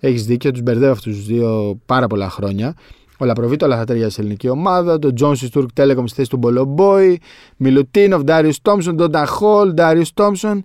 [0.00, 2.74] Έχεις δίκιο, τους μπερδεύω αυτούς τους δύο πάρα πολλά χρόνια.
[3.18, 4.98] Ο Λαπροβίτολα θα ταιριάζει σε ελληνική ομάδα.
[4.98, 7.20] Το Τζόνσι Τουρκ Τέλεκομ στη θέση του Μπολομπόη.
[7.56, 10.62] Μιλουτίνοφ, Ντάριο Τόμψον, Ντόντα Χολ, Ντάριο Τόμψον.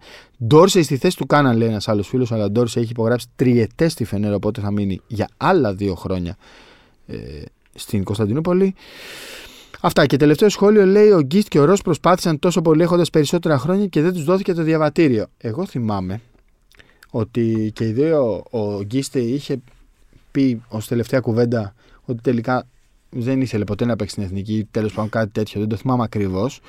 [0.47, 2.31] Ντόρσεϊ στη θέση του Κάναν, λέει ένας άλλος φίλος.
[2.31, 6.35] Αλλά Ντόρσεϊ έχει υπογράψει τριετές στη Φενέρα, οπότε θα μείνει για άλλα δύο χρόνια
[7.07, 7.15] ε,
[7.75, 8.75] στην Κωνσταντινούπολη.
[9.85, 10.05] Αυτά.
[10.05, 13.87] Και τελευταίο σχόλιο λέει: Ο Γκίστ και ο Ρος προσπάθησαν τόσο πολύ έχοντας περισσότερα χρόνια
[13.87, 15.25] και δεν τους δόθηκε το διαβατήριο.
[15.37, 16.21] Εγώ θυμάμαι
[17.09, 19.61] ότι και οι δύο ο Γκίστε είχε
[20.31, 21.73] πει ως τελευταία κουβέντα
[22.05, 22.67] ότι τελικά
[23.09, 26.59] δεν ήθελε ποτέ να παίξει στην εθνική, τέλος πάντων κάτι τέτοιο, δεν το θυμάμαι ακριβώς.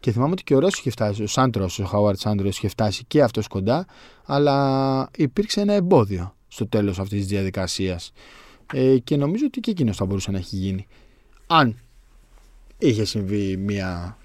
[0.00, 3.04] Και θυμάμαι ότι και ο Ρώσο είχε φτάσει, ο Σαντ-Ρος, ο Χάουαρντ Σαντ-Ρος είχε φτάσει
[3.06, 3.86] και αυτός κοντά,
[4.24, 8.12] αλλά υπήρξε ένα εμπόδιο στο τέλος αυτής της διαδικασίας.
[8.72, 10.86] Ε, και νομίζω ότι και εκείνος θα μπορούσε να έχει γίνει.
[11.46, 11.76] Αν
[12.78, 14.16] είχε συμβεί μια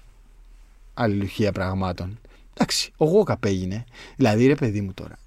[0.94, 2.18] αλληλουχία πραγμάτων.
[2.54, 3.84] Εντάξει, ο Γουόκαπ έγινε.
[4.16, 5.18] Δηλαδή, ρε παιδί μου τώρα.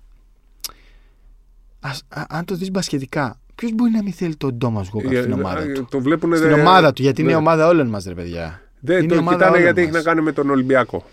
[1.79, 5.19] Ας, α- αν το δεις μπασκετικά, ποιος μπορεί να μην θέλει τον Τόμας Γουόκαπ Ε,
[5.19, 7.39] στην ε, ομάδα ε, του; Το βλέπουνε, Στην δε- ομάδα του, γιατί είναι η ναι.
[7.39, 8.61] ομάδα όλων μας, ρε παιδιά.
[8.79, 9.87] Δεν Είναι η το ομάδα κοιτάνε όλων γιατί μας.
[9.89, 11.05] έχει να κάνει με τον Ολυμπιακό.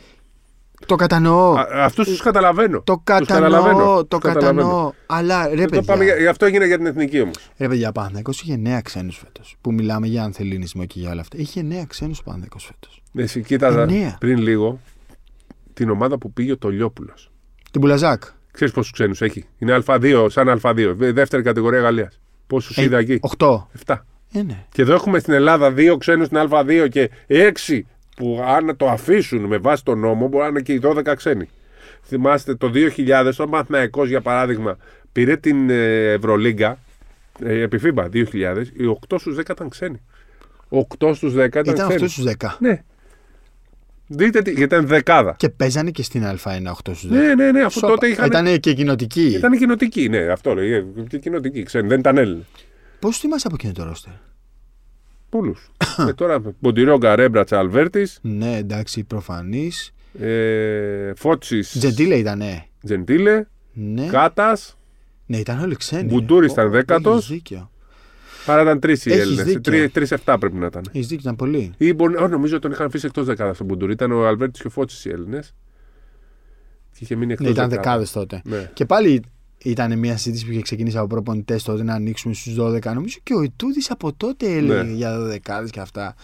[0.86, 1.54] Το κατανοώ.
[1.72, 2.80] Αυτούς τους καταλαβαίνω.
[2.82, 4.04] Το Τους κατανοώ.
[4.04, 4.60] Το Τους καταλαβαίνω.
[4.68, 4.92] κατανοώ.
[5.06, 6.16] Αλλά ρε Δεν το πάμε, παιδιά.
[6.20, 7.36] για- αυτό έγινε για την εθνική όμως.
[7.58, 9.56] Ρε παιδιά, Παναθυναϊκό είχε 9 ξένους φέτος.
[9.60, 11.36] Που μιλάμε για ανθεληνισμό και για όλα αυτά.
[11.38, 13.02] Είχε 9 ξένους Παναθυναϊκό φέτος.
[13.14, 14.16] Εσύ κοίταζα Εννέα.
[14.20, 14.80] πριν λίγο
[15.74, 17.30] την ομάδα που πήγε ο Τολιόπουλος.
[17.70, 18.22] Την Πουλαζάκ.
[18.52, 20.94] Ξέρεις πόσους ξένους έχει; Είναι Α2, σαν Α2.
[20.96, 22.20] Δε- Δεύτερη κατηγορία Γαλλίας.
[22.46, 23.68] Πόσους είδα εκεί; 8.
[23.86, 24.06] 7.
[24.32, 24.64] Ε, ναι.
[24.70, 29.44] Και εδώ έχουμε στην Ελλάδα δύο ξένους στην Α2 και έξι που αν το αφήσουν
[29.44, 31.48] με βάση τον νόμο μπορεί να είναι και οι 12 ξένοι.
[32.06, 34.76] Θυμάστε το 2000 ο Μαθηναϊκός για παράδειγμα
[35.12, 36.78] πήρε την ε, Ευρωλίγκα
[37.44, 40.00] ε, επί FIBA 2000 οι 8 στους 10 ήταν ξένοι.
[40.98, 41.94] 8 στους 10 ήταν, Ήταν ξένοι.
[41.94, 42.46] αυτός στους 10.
[42.58, 42.82] Ναι.
[44.06, 45.34] Δείτε τι, γιατί ήταν δεκάδα.
[45.38, 47.08] Και παίζανε και στην Α1 8 στους 10.
[47.10, 47.88] Ναι, ναι, ναι, αφού Σόπα.
[47.92, 48.26] τότε είχαν.
[48.26, 49.26] Ήταν και κοινοτική.
[49.26, 50.72] Ήταν κοινοτική, ναι, αυτό λέει.
[50.72, 52.44] ε, Και κοινοτική, ξένοι, δεν ήταν Έλληνες.
[52.98, 54.12] Πώς θυμάσαι από εκείνο το ρόστερ;
[55.38, 55.54] Πολλού.
[56.08, 59.94] ε, τώρα Μποντιρόγκα, Ρέμπρατσα, Αλβέρτη, Ναι, εντάξει, προφανής.
[60.18, 62.64] ε, Φώτσης, Τζεντήλε ήταν, ναι.
[62.84, 64.78] Τζεντήλε, Ναι, Κάτας.
[65.26, 66.04] ναι ήταν όλοι ξένοι.
[66.12, 67.16] Μπουντούρης ήταν Ω, δέκατος.
[67.16, 67.70] έχεις δίκιο.
[68.46, 69.44] Άρα ήταν τρεις οι Έχεις Έλληνες.
[69.44, 69.90] δίκιο.
[69.90, 70.82] Τρει-εφτά πρέπει να ήταν.
[70.92, 71.72] Έχεις δίκιο, ήταν πολύ.
[71.76, 73.92] Ή μπορεί, όχι, νομίζω ότι τον είχαν αφήσει εκτός δεκάδας στον Μπουντούρη.
[73.92, 75.54] Ήταν ο Αλβέρτης και ο Φώτσης οι Έλληνες.
[76.92, 78.42] Και είχε μείνει εκτός Ναι, ήταν δεκάδες τότε.
[78.44, 78.70] Ναι.
[78.74, 79.22] Και πάλι
[79.58, 82.82] ήταν μια συζήτηση που είχε ξεκινήσει από προπονητέ τότε να ανοίξουμε στους 12.
[82.94, 84.92] Νομίζω και ο Ιτούδης από τότε έλεγε Ναι.
[84.92, 86.14] για δεκάδες και αυτά.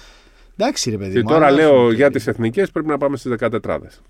[0.57, 1.13] Εντάξει, ρε παιδί.
[1.13, 1.95] Και μου, τώρα αλλά λέω όχι.
[1.95, 4.03] για τις εθνικές πρέπει να πάμε στις 14.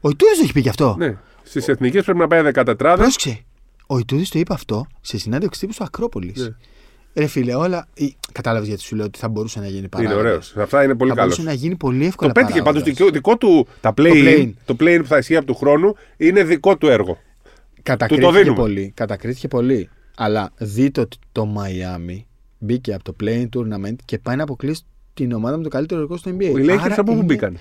[0.00, 0.94] Ο Ιτούδης το έχει πει και αυτό.
[0.98, 1.16] Ναι.
[1.42, 2.74] Στις εθνικές πρέπει να πάει 14.
[2.96, 3.44] Πρόσεξε.
[3.86, 6.40] Ο Ιτούδης το είπε αυτό σε συνάντηση τύπου στο Ακρόπολης.
[6.42, 6.48] Ναι.
[7.14, 7.88] Ρε φίλε, όλα.
[8.32, 10.16] Κατάλαβες γιατί σου λέω ότι θα μπορούσε να γίνει Είναι παράδοση.
[10.18, 10.54] ωραίος.
[10.56, 11.34] Αυτά είναι πολύ Θα καλός.
[11.36, 12.32] μπορούσε να γίνει πολύ εύκολα.
[12.32, 12.98] Το πέτυχε πάντως παράδοσης.
[12.98, 13.66] δικό, δικό του.
[13.80, 14.52] Τα play, play-in.
[14.64, 17.18] το play που θα ισχύει από του χρόνου είναι δικό του έργο.
[17.82, 18.56] Του το Κατακρίθηκε δίνουμε.
[18.56, 18.92] πολύ.
[18.96, 19.88] Κατακρίθηκε πολύ.
[20.16, 22.22] Αλλά δείτε ότι το Miami
[22.58, 24.82] μπήκε από το Playing Tournament και πάει να αποκλείσει
[25.14, 26.42] την ομάδα με το καλύτερο ρεκόρ στο NBA.
[26.42, 27.56] Οι Lakers Άρα από πού είναι- μπήκαν;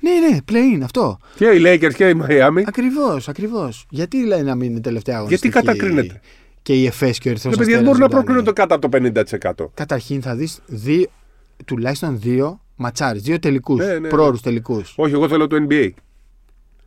[0.00, 1.18] Ναι, ναι, Playing αυτό.
[1.36, 2.62] Και οι Lakers και η Miami.
[2.66, 3.86] Ακριβώς, ακριβώς.
[3.90, 5.52] Γιατί λέει να μην είναι τελευταία Γιατί αγωνιστική.
[5.54, 6.20] κατακρίνεται;
[6.62, 8.98] Και η ΕΦΕΣ και ο Ερυθρό Τα παιδιά δεν μπορούν να προκρίνονται κάτω από το
[8.98, 9.70] 50%.
[9.74, 11.06] Καταρχήν θα δεις δύο,
[11.64, 13.78] τουλάχιστον δύο ματσάρι, δύο τελικούς.
[13.78, 14.08] Ναι, ναι, ναι.
[14.08, 14.94] Πρόωρους τελικούς.
[14.96, 15.90] Όχι, εγώ θέλω το NBA.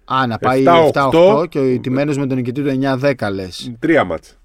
[0.05, 3.71] Α, να πάει 7-8, 7-8 και ο ηττημένος με τον νικητή του 9-10 λες.
[3.79, 4.37] Τρία μάτς.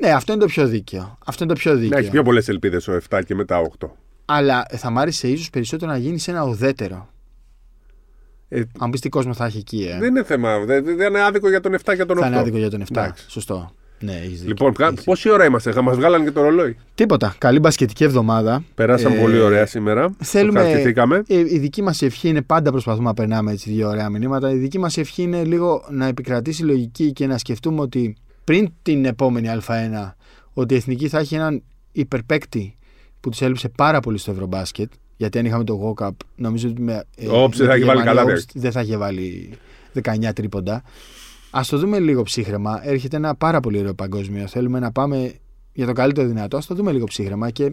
[0.00, 1.18] Ναι, αυτό είναι το πιο δίκαιο.
[1.26, 1.98] Αυτό είναι το πιο Να δίκαιο.
[1.98, 3.86] έχει πιο πολλές ελπίδες ο 7 και μετά 8.
[4.24, 7.08] Αλλά θα μ' άρεσε ίσως περισσότερο να γίνει σε ένα ουδέτερο.
[8.48, 9.98] Ε, Αν πεις τι κόσμο θα έχει εκεί, ε.
[9.98, 10.58] δεν είναι θέμα.
[10.64, 12.20] Δεν, δεν είναι άδικο για τον 7 και τον 8.
[12.20, 12.86] θα είναι άδικο για τον 7.
[12.90, 13.30] Εντάξει.
[13.30, 13.72] Σωστό.
[14.00, 14.46] Ναι, έχεις δίκιο.
[14.46, 17.34] Λοιπόν, κα- Έχεις πόση ώρα είμαστε, θα μας βγάλανε και το ρολόι; Τίποτα.
[17.38, 18.64] Καλή μπασκετική εβδομάδα.
[18.74, 20.14] Περάσαμε Ε, πολύ ωραία σήμερα.
[20.22, 20.58] Θέλουμε.
[20.60, 21.22] Ευχαριστηθήκαμε.
[21.26, 24.50] Ε, η δική μας ευχή είναι πάντα προσπαθούμε να περνάμε έτσι δύο ωραία μηνύματα.
[24.50, 28.68] Η δική μας ευχή είναι λίγο να επικρατήσει η λογική και να σκεφτούμε ότι πριν
[28.82, 30.12] την επόμενη Α1
[30.52, 32.76] ότι η εθνική θα έχει έναν υπερπαίκτη
[33.20, 34.90] που τους έλειψε πάρα πολύ στο Ευρωμπάσκετ.
[35.16, 37.78] Γιατί αν είχαμε το Go Cup, νομίζω ότι με, ε, Όψ, με δεν θα τη
[37.78, 39.50] είχε βάλει Γερμανία, καλά Όψ δεν θα είχε βάλει
[40.02, 40.82] 19 τρίποντα.
[41.56, 42.80] Α το δούμε λίγο ψύχρεμα.
[42.84, 44.46] Έρχεται ένα πάρα πολύ ωραίο παγκόσμιο.
[44.46, 45.32] Θέλουμε να πάμε
[45.72, 46.56] για το καλύτερο δυνατό.
[46.56, 47.72] Α το δούμε λίγο ψύχρεμα και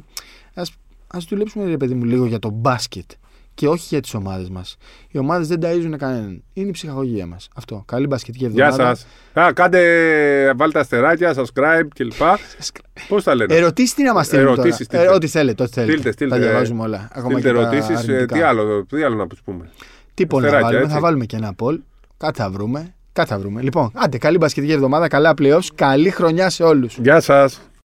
[0.53, 0.71] ας
[1.07, 3.11] ας δουλέψουμε, ρε παιδί μου, λίγο για το μπάσκετ.
[3.53, 4.77] Και όχι για τις ομάδες μας.
[5.11, 6.43] Οι ομάδες δεν ταΐζουν κανέναν.
[6.53, 7.47] Είναι η ψυχαγωγία μας.
[7.55, 7.84] Αυτό.
[7.88, 8.95] Καλή μπασκετική Γεια εβδομάδα.
[8.95, 9.07] σας.
[9.45, 12.13] Α, κάντε, βάλτε αστεράκια, subscribe κλπ.
[13.07, 14.45] Πώς τα λένε; Ερωτήσεις τι να μας στείλουν.
[14.45, 15.03] Ερωτήσεις τώρα.
[15.03, 15.05] στείλτε.
[15.05, 15.63] Ε, ό,τι θέλετε.
[15.63, 15.91] Ό,τι θέλετε.
[15.93, 16.36] Στείλτε, στείλτε.
[16.36, 17.09] Τα διαβάζουμε όλα.
[17.11, 18.09] Ακόμα Στείλτε και τα ερωτήσεις.
[18.09, 18.36] αρνητικά.
[18.36, 19.69] Τι άλλο, τι άλλο να τους πούμε;
[20.13, 20.93] Τι poll να Αστεράκια, βάλουμε; έτσι.
[20.93, 21.77] Θα βάλουμε και ένα poll.
[22.17, 22.93] Κάτι θα βρούμε.
[23.14, 23.62] Κάτι θα βρούμε.
[23.62, 26.97] Λοιπόν, άντε, καλή μπασκετική εβδομάδα, καλά playoffs, καλή χρονιά σε όλους.
[26.97, 27.70] Γεια σας.